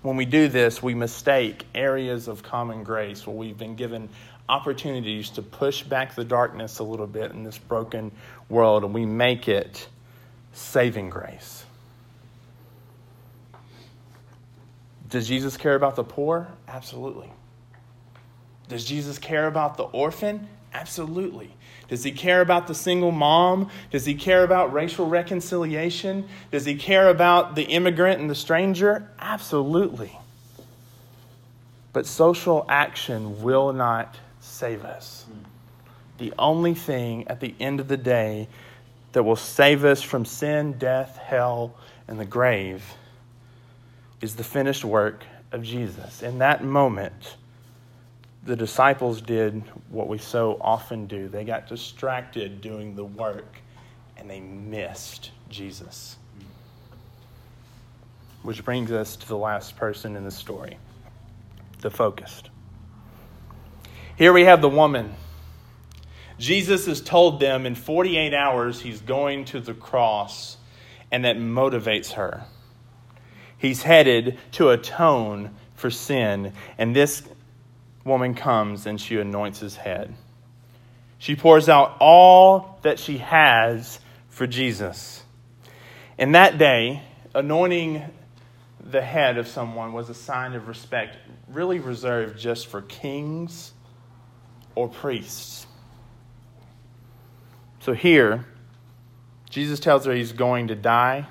When 0.01 0.17
we 0.17 0.25
do 0.25 0.49
this, 0.49 0.84
we 0.84 0.93
mistake 0.93 1.65
areas 1.73 2.27
of 2.27 2.43
common 2.43 2.84
grace 2.84 3.25
where 3.25 3.34
we've 3.34 3.58
been 3.58 3.77
given 3.77 4.10
opportunities 4.49 5.30
to 5.30 5.43
push 5.43 5.82
back 5.82 6.13
the 6.15 6.25
darkness 6.25 6.80
a 6.80 6.84
little 6.84 7.08
bit 7.08 7.32
in 7.32 7.45
this 7.45 7.58
broken 7.58 8.12
world, 8.49 8.84
and 8.84 8.93
we 8.93 9.06
make 9.06 9.47
it 9.47 9.88
saving 10.51 11.10
grace. 11.10 11.63
Does 15.08 15.25
Jesus 15.25 15.56
care 15.56 15.75
about 15.75 15.95
the 15.95 16.04
poor? 16.04 16.49
Absolutely. 16.67 17.32
Does 18.67 18.84
Jesus 18.84 19.17
care 19.19 19.47
about 19.47 19.77
the 19.77 19.84
orphan? 19.84 20.49
Absolutely. 20.73 21.51
Does 21.88 22.03
he 22.03 22.12
care 22.12 22.39
about 22.41 22.67
the 22.67 22.75
single 22.75 23.12
mom? 23.12 23.69
Does 23.91 24.05
he 24.05 24.15
care 24.15 24.43
about 24.43 24.71
racial 24.71 25.07
reconciliation? 25.07 26.27
Does 26.49 26.65
he 26.65 26.75
care 26.75 27.10
about 27.10 27.55
the 27.55 27.63
immigrant 27.63 28.21
and 28.21 28.29
the 28.29 28.36
stranger? 28.36 29.10
Absolutely. 29.19 30.17
But 31.91 32.05
social 32.05 32.65
action 32.69 33.41
will 33.41 33.73
not 33.73 34.17
save 34.39 34.86
us. 34.86 35.25
The 36.17 36.34
only 36.39 36.73
thing 36.73 37.27
at 37.27 37.41
the 37.41 37.53
end 37.60 37.79
of 37.79 37.89
the 37.89 37.97
day 37.97 38.47
that 39.12 39.23
will 39.23 39.36
save 39.36 39.84
us 39.84 40.01
from 40.01 40.23
sin, 40.23 40.73
death, 40.73 41.17
hell, 41.17 41.75
and 42.07 42.19
the 42.19 42.25
grave 42.25 42.93
is 44.21 44.36
the 44.36 44.43
finished 44.43 44.86
work 44.86 45.25
of 45.51 45.63
Jesus. 45.63 46.23
In 46.23 46.39
that 46.39 46.63
moment, 46.63 47.36
the 48.43 48.56
disciples 48.56 49.21
did 49.21 49.63
what 49.89 50.08
we 50.08 50.17
so 50.17 50.58
often 50.62 51.06
do 51.06 51.27
they 51.30 51.43
got 51.43 51.67
distracted 51.67 52.62
doing 52.62 52.95
the 52.95 53.06
work 53.06 53.58
and 54.17 54.30
they 54.30 54.39
missed 54.39 55.32
Jesus. 55.49 56.17
Which 58.43 58.65
brings 58.65 58.91
us 58.91 59.15
to 59.17 59.27
the 59.27 59.38
last 59.38 59.75
person 59.77 60.15
in 60.15 60.23
the 60.23 60.32
story 60.32 60.77
the 61.82 61.89
focused. 61.89 62.49
Here 64.15 64.32
we 64.32 64.45
have 64.45 64.62
the 64.62 64.69
woman. 64.69 65.15
Jesus 66.38 66.86
has 66.86 67.01
told 67.01 67.39
them 67.39 67.65
in 67.65 67.73
48 67.75 68.34
hours 68.34 68.82
he's 68.82 69.01
going 69.01 69.45
to 69.45 69.60
the 69.60 69.73
cross, 69.73 70.58
and 71.12 71.25
that 71.25 71.38
motivates 71.38 72.13
her. 72.13 72.45
He's 73.58 73.84
headed 73.84 74.38
to 74.54 74.69
atone 74.69 75.56
for 75.75 75.89
sin, 75.89 76.54
and 76.77 76.95
this 76.95 77.23
woman 78.03 78.33
comes 78.33 78.85
and 78.85 78.99
she 78.99 79.17
anoints 79.17 79.59
his 79.59 79.75
head. 79.75 80.13
She 81.17 81.35
pours 81.35 81.69
out 81.69 81.97
all 81.99 82.79
that 82.81 82.97
she 82.97 83.19
has 83.19 83.99
for 84.29 84.47
Jesus. 84.47 85.23
And 86.17 86.35
that 86.35 86.57
day, 86.57 87.03
anointing 87.33 88.03
the 88.83 89.01
head 89.01 89.37
of 89.37 89.47
someone 89.47 89.93
was 89.93 90.09
a 90.09 90.13
sign 90.13 90.53
of 90.53 90.67
respect, 90.67 91.17
really 91.47 91.79
reserved 91.79 92.39
just 92.39 92.67
for 92.67 92.81
kings 92.81 93.71
or 94.75 94.87
priests. 94.87 95.67
So 97.81 97.93
here, 97.93 98.45
Jesus 99.49 99.79
tells 99.79 100.05
her 100.05 100.13
he's 100.13 100.33
going 100.33 100.69
to 100.69 100.75
die, 100.75 101.27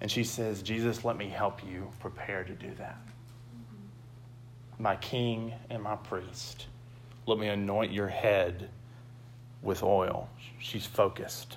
and 0.00 0.10
she 0.10 0.24
says, 0.24 0.62
Jesus, 0.62 1.04
let 1.04 1.16
me 1.16 1.28
help 1.28 1.64
you 1.64 1.90
prepare 2.00 2.44
to 2.44 2.52
do 2.52 2.70
that. 2.78 2.98
My 4.78 4.96
king 4.96 5.52
and 5.70 5.82
my 5.82 5.96
priest, 5.96 6.66
let 7.26 7.38
me 7.38 7.48
anoint 7.48 7.92
your 7.92 8.08
head 8.08 8.68
with 9.62 9.82
oil. 9.82 10.28
She's 10.58 10.86
focused. 10.86 11.56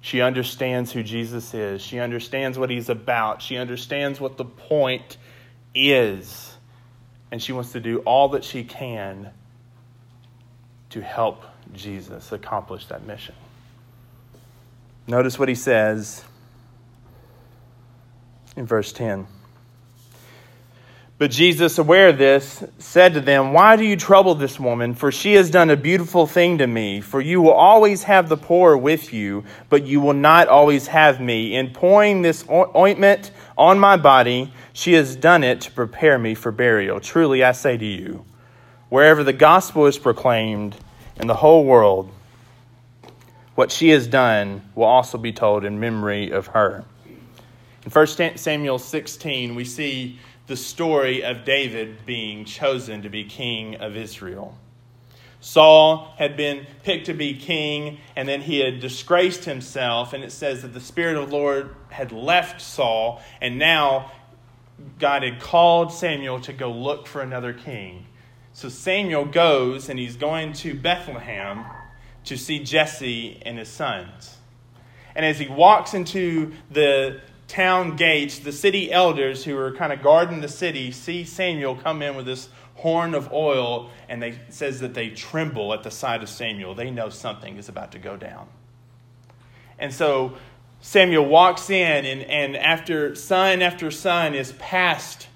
She 0.00 0.20
understands 0.20 0.92
who 0.92 1.02
Jesus 1.02 1.54
is. 1.54 1.80
She 1.80 1.98
understands 1.98 2.58
what 2.58 2.70
he's 2.70 2.88
about. 2.88 3.40
She 3.40 3.56
understands 3.56 4.20
what 4.20 4.36
the 4.36 4.44
point 4.44 5.16
is. 5.74 6.54
And 7.30 7.42
she 7.42 7.52
wants 7.52 7.72
to 7.72 7.80
do 7.80 7.98
all 8.00 8.28
that 8.30 8.44
she 8.44 8.64
can 8.64 9.30
to 10.90 11.02
help 11.02 11.44
Jesus 11.72 12.30
accomplish 12.32 12.86
that 12.86 13.06
mission. 13.06 13.34
Notice 15.06 15.38
what 15.38 15.48
he 15.48 15.54
says 15.54 16.24
in 18.56 18.66
verse 18.66 18.92
10. 18.92 19.26
But 21.16 21.30
Jesus, 21.30 21.78
aware 21.78 22.08
of 22.08 22.18
this, 22.18 22.64
said 22.78 23.14
to 23.14 23.20
them, 23.20 23.52
Why 23.52 23.76
do 23.76 23.84
you 23.84 23.96
trouble 23.96 24.34
this 24.34 24.58
woman? 24.58 24.94
For 24.94 25.12
she 25.12 25.34
has 25.34 25.48
done 25.48 25.70
a 25.70 25.76
beautiful 25.76 26.26
thing 26.26 26.58
to 26.58 26.66
me. 26.66 27.00
For 27.00 27.20
you 27.20 27.40
will 27.40 27.52
always 27.52 28.02
have 28.02 28.28
the 28.28 28.36
poor 28.36 28.76
with 28.76 29.12
you, 29.12 29.44
but 29.68 29.86
you 29.86 30.00
will 30.00 30.14
not 30.14 30.48
always 30.48 30.88
have 30.88 31.20
me. 31.20 31.54
In 31.54 31.72
pouring 31.72 32.22
this 32.22 32.44
ointment 32.50 33.30
on 33.56 33.78
my 33.78 33.96
body, 33.96 34.52
she 34.72 34.94
has 34.94 35.14
done 35.14 35.44
it 35.44 35.60
to 35.62 35.70
prepare 35.70 36.18
me 36.18 36.34
for 36.34 36.50
burial. 36.50 36.98
Truly, 36.98 37.44
I 37.44 37.52
say 37.52 37.76
to 37.76 37.86
you, 37.86 38.24
wherever 38.88 39.22
the 39.22 39.32
gospel 39.32 39.86
is 39.86 39.98
proclaimed 39.98 40.76
in 41.14 41.28
the 41.28 41.34
whole 41.34 41.64
world, 41.64 42.10
what 43.54 43.70
she 43.70 43.90
has 43.90 44.08
done 44.08 44.68
will 44.74 44.84
also 44.84 45.16
be 45.16 45.32
told 45.32 45.64
in 45.64 45.78
memory 45.78 46.30
of 46.30 46.48
her. 46.48 46.84
In 47.84 47.90
1 47.92 48.36
Samuel 48.36 48.80
16, 48.80 49.54
we 49.54 49.64
see 49.64 50.18
the 50.46 50.56
story 50.56 51.24
of 51.24 51.44
David 51.44 52.04
being 52.04 52.44
chosen 52.44 53.02
to 53.02 53.08
be 53.08 53.24
king 53.24 53.76
of 53.76 53.96
Israel. 53.96 54.58
Saul 55.40 56.14
had 56.16 56.38
been 56.38 56.66
picked 56.84 57.06
to 57.06 57.14
be 57.14 57.34
king, 57.34 57.98
and 58.16 58.26
then 58.26 58.40
he 58.40 58.60
had 58.60 58.80
disgraced 58.80 59.44
himself. 59.44 60.14
And 60.14 60.24
it 60.24 60.32
says 60.32 60.62
that 60.62 60.72
the 60.72 60.80
Spirit 60.80 61.16
of 61.16 61.28
the 61.28 61.36
Lord 61.36 61.74
had 61.90 62.12
left 62.12 62.62
Saul, 62.62 63.22
and 63.42 63.58
now 63.58 64.10
God 64.98 65.22
had 65.22 65.40
called 65.40 65.92
Samuel 65.92 66.40
to 66.40 66.52
go 66.52 66.72
look 66.72 67.06
for 67.06 67.20
another 67.20 67.52
king. 67.52 68.06
So 68.54 68.68
Samuel 68.68 69.26
goes, 69.26 69.88
and 69.88 69.98
he's 69.98 70.16
going 70.16 70.54
to 70.54 70.74
Bethlehem 70.74 71.64
to 72.24 72.38
see 72.38 72.60
Jesse 72.60 73.42
and 73.44 73.58
his 73.58 73.68
sons. 73.68 74.38
And 75.14 75.26
as 75.26 75.38
he 75.38 75.46
walks 75.46 75.92
into 75.92 76.52
the 76.70 77.20
town 77.54 77.94
gates, 77.94 78.40
the 78.40 78.50
city 78.50 78.90
elders 78.90 79.44
who 79.44 79.56
are 79.56 79.70
kind 79.70 79.92
of 79.92 80.02
guarding 80.02 80.40
the 80.40 80.48
city 80.48 80.90
see 80.90 81.24
Samuel 81.24 81.76
come 81.76 82.02
in 82.02 82.16
with 82.16 82.26
this 82.26 82.48
horn 82.74 83.14
of 83.14 83.32
oil, 83.32 83.90
and 84.08 84.20
they 84.20 84.40
says 84.48 84.80
that 84.80 84.92
they 84.92 85.10
tremble 85.10 85.72
at 85.72 85.84
the 85.84 85.90
sight 85.90 86.20
of 86.20 86.28
Samuel. 86.28 86.74
They 86.74 86.90
know 86.90 87.10
something 87.10 87.56
is 87.56 87.68
about 87.68 87.92
to 87.92 88.00
go 88.00 88.16
down. 88.16 88.48
And 89.78 89.94
so 89.94 90.36
Samuel 90.80 91.26
walks 91.26 91.70
in, 91.70 92.04
and, 92.04 92.22
and 92.22 92.56
after 92.56 93.14
son 93.14 93.62
after 93.62 93.88
son 93.92 94.34
is 94.34 94.50
passed 94.54 95.28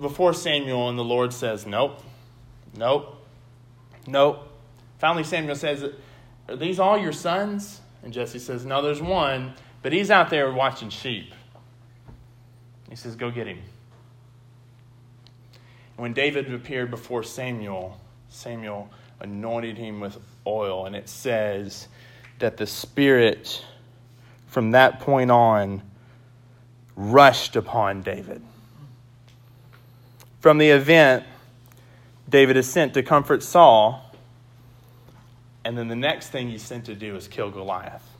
before 0.00 0.34
Samuel, 0.34 0.88
and 0.88 0.98
the 0.98 1.04
Lord 1.04 1.32
says, 1.32 1.66
Nope, 1.66 2.00
nope, 2.76 3.20
nope. 4.06 4.48
Finally, 4.98 5.24
Samuel 5.24 5.56
says, 5.56 5.84
Are 6.48 6.56
these 6.56 6.78
all 6.78 6.96
your 6.96 7.12
sons? 7.12 7.80
And 8.04 8.12
Jesse 8.12 8.38
says, 8.38 8.64
No, 8.64 8.80
there's 8.80 9.02
one. 9.02 9.54
But 9.82 9.92
he's 9.92 10.10
out 10.10 10.30
there 10.30 10.50
watching 10.52 10.90
sheep. 10.90 11.32
He 12.88 12.96
says, 12.96 13.16
Go 13.16 13.30
get 13.30 13.46
him. 13.46 13.58
When 15.96 16.12
David 16.12 16.52
appeared 16.52 16.90
before 16.90 17.22
Samuel, 17.22 18.00
Samuel 18.28 18.90
anointed 19.20 19.76
him 19.76 20.00
with 20.00 20.18
oil, 20.46 20.86
and 20.86 20.96
it 20.96 21.08
says 21.08 21.88
that 22.38 22.56
the 22.56 22.66
Spirit 22.66 23.64
from 24.46 24.72
that 24.72 25.00
point 25.00 25.30
on 25.30 25.82
rushed 26.96 27.56
upon 27.56 28.02
David. 28.02 28.42
From 30.40 30.58
the 30.58 30.70
event, 30.70 31.24
David 32.28 32.56
is 32.56 32.68
sent 32.68 32.94
to 32.94 33.02
comfort 33.02 33.42
Saul, 33.42 34.12
and 35.64 35.78
then 35.78 35.88
the 35.88 35.96
next 35.96 36.28
thing 36.28 36.50
he's 36.50 36.62
sent 36.62 36.86
to 36.86 36.94
do 36.94 37.16
is 37.16 37.28
kill 37.28 37.50
Goliath. 37.50 38.11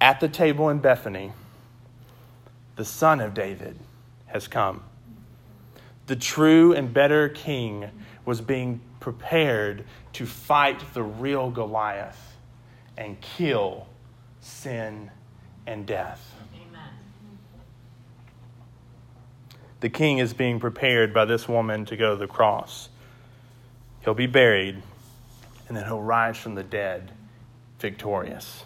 At 0.00 0.20
the 0.20 0.28
table 0.28 0.68
in 0.68 0.78
Bethany, 0.78 1.32
the 2.76 2.84
Son 2.84 3.20
of 3.20 3.34
David 3.34 3.78
has 4.26 4.46
come. 4.46 4.82
The 6.06 6.16
true 6.16 6.72
and 6.72 6.92
better 6.92 7.28
king 7.28 7.90
was 8.24 8.40
being 8.40 8.80
prepared 9.00 9.84
to 10.12 10.26
fight 10.26 10.82
the 10.94 11.02
real 11.02 11.50
Goliath 11.50 12.36
and 12.96 13.20
kill 13.20 13.86
sin 14.40 15.10
and 15.66 15.86
death. 15.86 16.34
Amen. 16.54 16.90
The 19.80 19.88
king 19.88 20.18
is 20.18 20.34
being 20.34 20.60
prepared 20.60 21.14
by 21.14 21.24
this 21.24 21.48
woman 21.48 21.84
to 21.86 21.96
go 21.96 22.10
to 22.10 22.16
the 22.16 22.26
cross. 22.26 22.88
He'll 24.02 24.14
be 24.14 24.26
buried, 24.26 24.82
and 25.68 25.76
then 25.76 25.84
he'll 25.84 26.02
rise 26.02 26.36
from 26.36 26.54
the 26.54 26.62
dead 26.62 27.10
victorious. 27.80 28.65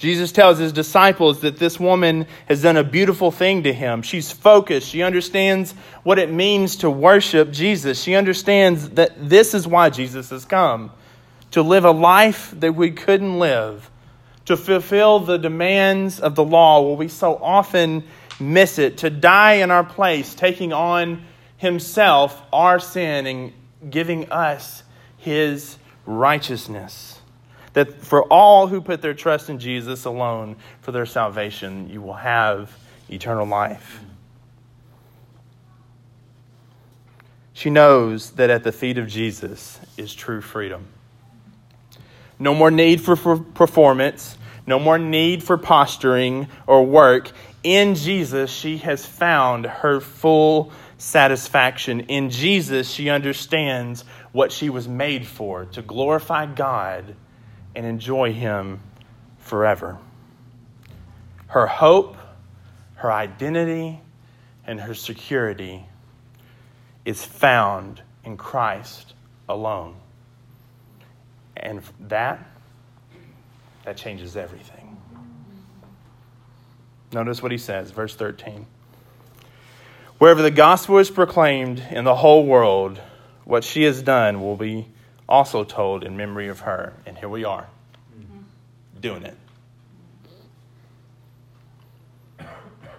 Jesus 0.00 0.32
tells 0.32 0.56
his 0.56 0.72
disciples 0.72 1.40
that 1.40 1.58
this 1.58 1.78
woman 1.78 2.26
has 2.46 2.62
done 2.62 2.78
a 2.78 2.82
beautiful 2.82 3.30
thing 3.30 3.64
to 3.64 3.72
him. 3.72 4.00
She's 4.00 4.32
focused. 4.32 4.88
She 4.88 5.02
understands 5.02 5.72
what 6.04 6.18
it 6.18 6.32
means 6.32 6.76
to 6.76 6.88
worship 6.88 7.50
Jesus. 7.50 8.02
She 8.02 8.14
understands 8.14 8.88
that 8.90 9.28
this 9.28 9.52
is 9.52 9.66
why 9.66 9.90
Jesus 9.90 10.30
has 10.30 10.46
come 10.46 10.90
to 11.50 11.60
live 11.60 11.84
a 11.84 11.90
life 11.90 12.54
that 12.60 12.74
we 12.74 12.92
couldn't 12.92 13.38
live, 13.38 13.90
to 14.46 14.56
fulfill 14.56 15.20
the 15.20 15.36
demands 15.36 16.18
of 16.18 16.34
the 16.34 16.44
law 16.44 16.80
where 16.80 16.96
we 16.96 17.08
so 17.08 17.36
often 17.36 18.02
miss 18.40 18.78
it, 18.78 18.98
to 18.98 19.10
die 19.10 19.54
in 19.54 19.70
our 19.70 19.84
place, 19.84 20.34
taking 20.34 20.72
on 20.72 21.22
himself 21.58 22.40
our 22.54 22.80
sin 22.80 23.26
and 23.26 23.52
giving 23.90 24.32
us 24.32 24.82
his 25.18 25.76
righteousness 26.06 27.19
that 27.72 28.02
for 28.02 28.24
all 28.24 28.66
who 28.66 28.80
put 28.80 29.02
their 29.02 29.14
trust 29.14 29.48
in 29.48 29.58
Jesus 29.58 30.04
alone 30.04 30.56
for 30.80 30.92
their 30.92 31.06
salvation, 31.06 31.88
you 31.88 32.02
will 32.02 32.14
have 32.14 32.76
eternal 33.08 33.46
life. 33.46 34.00
She 37.52 37.70
knows 37.70 38.30
that 38.32 38.50
at 38.50 38.64
the 38.64 38.72
feet 38.72 38.96
of 38.98 39.06
Jesus 39.06 39.78
is 39.96 40.14
true 40.14 40.40
freedom. 40.40 40.86
No 42.38 42.54
more 42.54 42.70
need 42.70 43.02
for 43.02 43.16
performance, 43.16 44.38
no 44.66 44.78
more 44.78 44.98
need 44.98 45.42
for 45.42 45.58
posturing 45.58 46.48
or 46.66 46.86
work. 46.86 47.30
In 47.62 47.94
Jesus, 47.94 48.50
she 48.50 48.78
has 48.78 49.04
found 49.04 49.66
her 49.66 50.00
full 50.00 50.72
satisfaction. 50.96 52.00
In 52.00 52.30
Jesus, 52.30 52.88
she 52.88 53.10
understands 53.10 54.04
what 54.32 54.52
she 54.52 54.70
was 54.70 54.88
made 54.88 55.26
for 55.26 55.66
to 55.66 55.82
glorify 55.82 56.46
God 56.46 57.14
and 57.74 57.86
enjoy 57.86 58.32
Him 58.32 58.80
forever. 59.38 59.98
Her 61.48 61.66
hope, 61.66 62.16
her 62.94 63.10
identity, 63.10 64.00
and 64.66 64.80
her 64.80 64.94
security 64.94 65.84
is 67.04 67.24
found 67.24 68.02
in 68.24 68.36
Christ 68.36 69.14
alone. 69.48 69.96
And 71.56 71.82
that, 72.00 72.46
that 73.84 73.96
changes 73.96 74.36
everything. 74.36 74.96
Notice 77.12 77.42
what 77.42 77.50
he 77.50 77.58
says, 77.58 77.90
verse 77.90 78.14
13. 78.14 78.66
Wherever 80.18 80.42
the 80.42 80.50
gospel 80.50 80.98
is 80.98 81.10
proclaimed 81.10 81.82
in 81.90 82.04
the 82.04 82.14
whole 82.14 82.46
world, 82.46 83.00
what 83.44 83.64
she 83.64 83.82
has 83.82 84.02
done 84.02 84.40
will 84.40 84.56
be 84.56 84.86
also 85.30 85.62
told 85.62 86.02
in 86.02 86.16
memory 86.16 86.48
of 86.48 86.60
her. 86.60 86.92
And 87.06 87.16
here 87.16 87.28
we 87.28 87.44
are, 87.44 87.68
mm-hmm. 88.18 88.40
doing 89.00 89.22
it. 89.22 89.36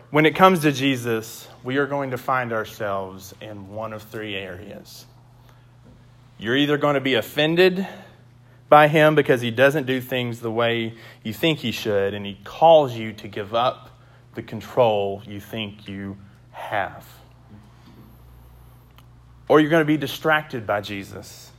When 0.09 0.25
it 0.25 0.35
comes 0.35 0.61
to 0.61 0.71
Jesus, 0.71 1.47
we 1.63 1.77
are 1.77 1.85
going 1.85 2.11
to 2.11 2.17
find 2.17 2.51
ourselves 2.51 3.33
in 3.41 3.69
one 3.69 3.93
of 3.93 4.01
three 4.01 4.35
areas. 4.35 5.05
You're 6.37 6.57
either 6.57 6.77
going 6.77 6.95
to 6.95 7.01
be 7.01 7.13
offended 7.13 7.87
by 8.67 8.87
Him 8.87 9.15
because 9.15 9.41
He 9.41 9.51
doesn't 9.51 9.85
do 9.85 10.01
things 10.01 10.39
the 10.39 10.51
way 10.51 10.95
you 11.23 11.33
think 11.33 11.59
He 11.59 11.71
should, 11.71 12.13
and 12.13 12.25
He 12.25 12.37
calls 12.43 12.93
you 12.93 13.13
to 13.13 13.27
give 13.27 13.53
up 13.53 13.89
the 14.33 14.41
control 14.41 15.21
you 15.25 15.39
think 15.39 15.87
you 15.87 16.17
have. 16.51 17.05
Or 19.47 19.59
you're 19.59 19.69
going 19.69 19.81
to 19.81 19.85
be 19.85 19.97
distracted 19.97 20.65
by 20.65 20.81
Jesus 20.81 21.50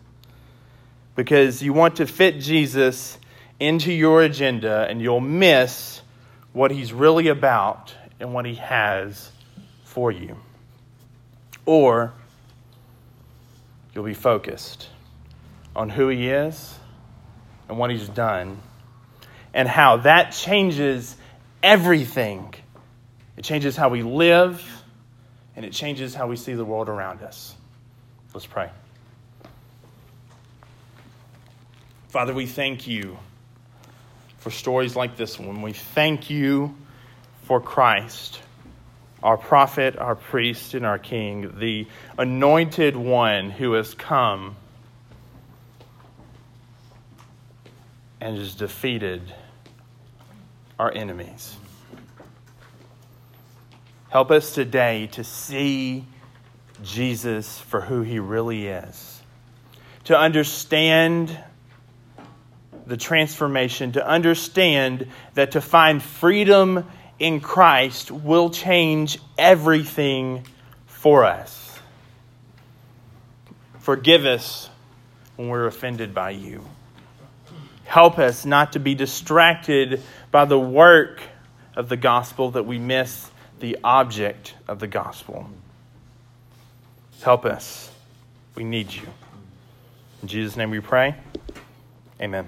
because 1.15 1.63
you 1.63 1.73
want 1.73 1.97
to 1.97 2.07
fit 2.07 2.41
Jesus 2.41 3.19
into 3.61 3.93
your 3.93 4.23
agenda 4.23 4.87
and 4.89 5.01
you'll 5.01 5.21
miss 5.21 6.03
what 6.53 6.71
He's 6.71 6.93
really 6.93 7.29
about 7.29 7.95
and 8.21 8.33
what 8.35 8.47
He 8.47 8.55
has 8.57 9.31
for 9.85 10.11
you. 10.11 10.37
Or 11.67 12.13
you'll 13.95 14.05
be 14.05 14.15
focused 14.15 14.89
on 15.77 15.89
who 15.89 16.09
He 16.09 16.29
is 16.29 16.75
and 17.69 17.79
what 17.79 17.91
He's 17.91 18.09
done 18.09 18.59
and 19.55 19.69
how 19.69 19.99
that 19.99 20.33
changes 20.33 21.17
everything. 21.63 22.55
It 23.37 23.45
changes 23.45 23.77
how 23.77 23.89
we 23.89 24.03
live 24.03 24.65
and 25.57 25.65
it 25.65 25.73
changes 25.73 26.15
how 26.15 26.27
we 26.27 26.37
see 26.37 26.55
the 26.55 26.65
world 26.65 26.89
around 26.89 27.23
us. 27.23 27.55
Let's 28.33 28.47
pray. 28.47 28.71
Father, 32.13 32.35
we 32.35 32.45
thank 32.45 32.87
you 32.87 33.17
for 34.37 34.51
stories 34.51 34.95
like 34.95 35.17
this 35.17 35.39
one. 35.39 35.63
We 35.63 35.73
thank 35.73 36.29
you 36.29 36.77
for 37.45 37.59
Christ, 37.59 38.39
our 39.23 39.39
prophet, 39.39 39.97
our 39.97 40.15
priest, 40.15 40.75
and 40.75 40.85
our 40.85 40.99
king, 40.99 41.59
the 41.59 41.87
anointed 42.19 42.97
one 42.97 43.49
who 43.49 43.73
has 43.73 43.95
come 43.95 44.57
and 48.21 48.37
has 48.37 48.57
defeated 48.57 49.23
our 50.79 50.93
enemies. 50.93 51.57
Help 54.11 54.31
us 54.31 54.55
today 54.55 55.07
to 55.13 55.25
see 55.25 56.05
Jesus 56.85 57.59
for 57.59 57.81
who 57.81 58.03
he 58.03 58.19
really 58.19 58.67
is, 58.67 59.23
to 60.05 60.19
understand 60.19 61.43
the 62.87 62.97
transformation, 62.97 63.93
to 63.93 64.07
understand 64.07 65.07
that 65.35 65.53
to 65.53 65.61
find 65.61 66.03
freedom 66.03 66.85
in 67.19 67.41
Christ 67.41 68.11
will 68.11 68.51
change 68.51 69.19
everything 69.39 70.45
for 70.87 71.25
us. 71.25 71.79
Forgive 73.79 74.27
us 74.27 74.69
when 75.37 75.49
we're 75.49 75.67
offended 75.67 76.15
by 76.15 76.31
you. 76.31 76.65
Help 77.85 78.19
us 78.19 78.45
not 78.45 78.73
to 78.73 78.79
be 78.79 78.95
distracted 78.95 80.03
by 80.31 80.45
the 80.45 80.59
work 80.59 81.21
of 81.77 81.89
the 81.89 81.97
gospel 81.97 82.53
that 82.53 82.65
we 82.65 82.79
miss 82.79 83.31
the 83.61 83.79
object 83.85 84.55
of 84.67 84.79
the 84.79 84.87
gospel. 84.87 85.49
Help 87.23 87.45
us. 87.45 87.91
We 88.55 88.65
need 88.65 88.93
you. 88.93 89.07
In 90.23 90.29
Jesus' 90.29 90.57
name 90.57 90.71
we 90.71 90.81
pray. 90.81 91.15
Amen. 92.21 92.47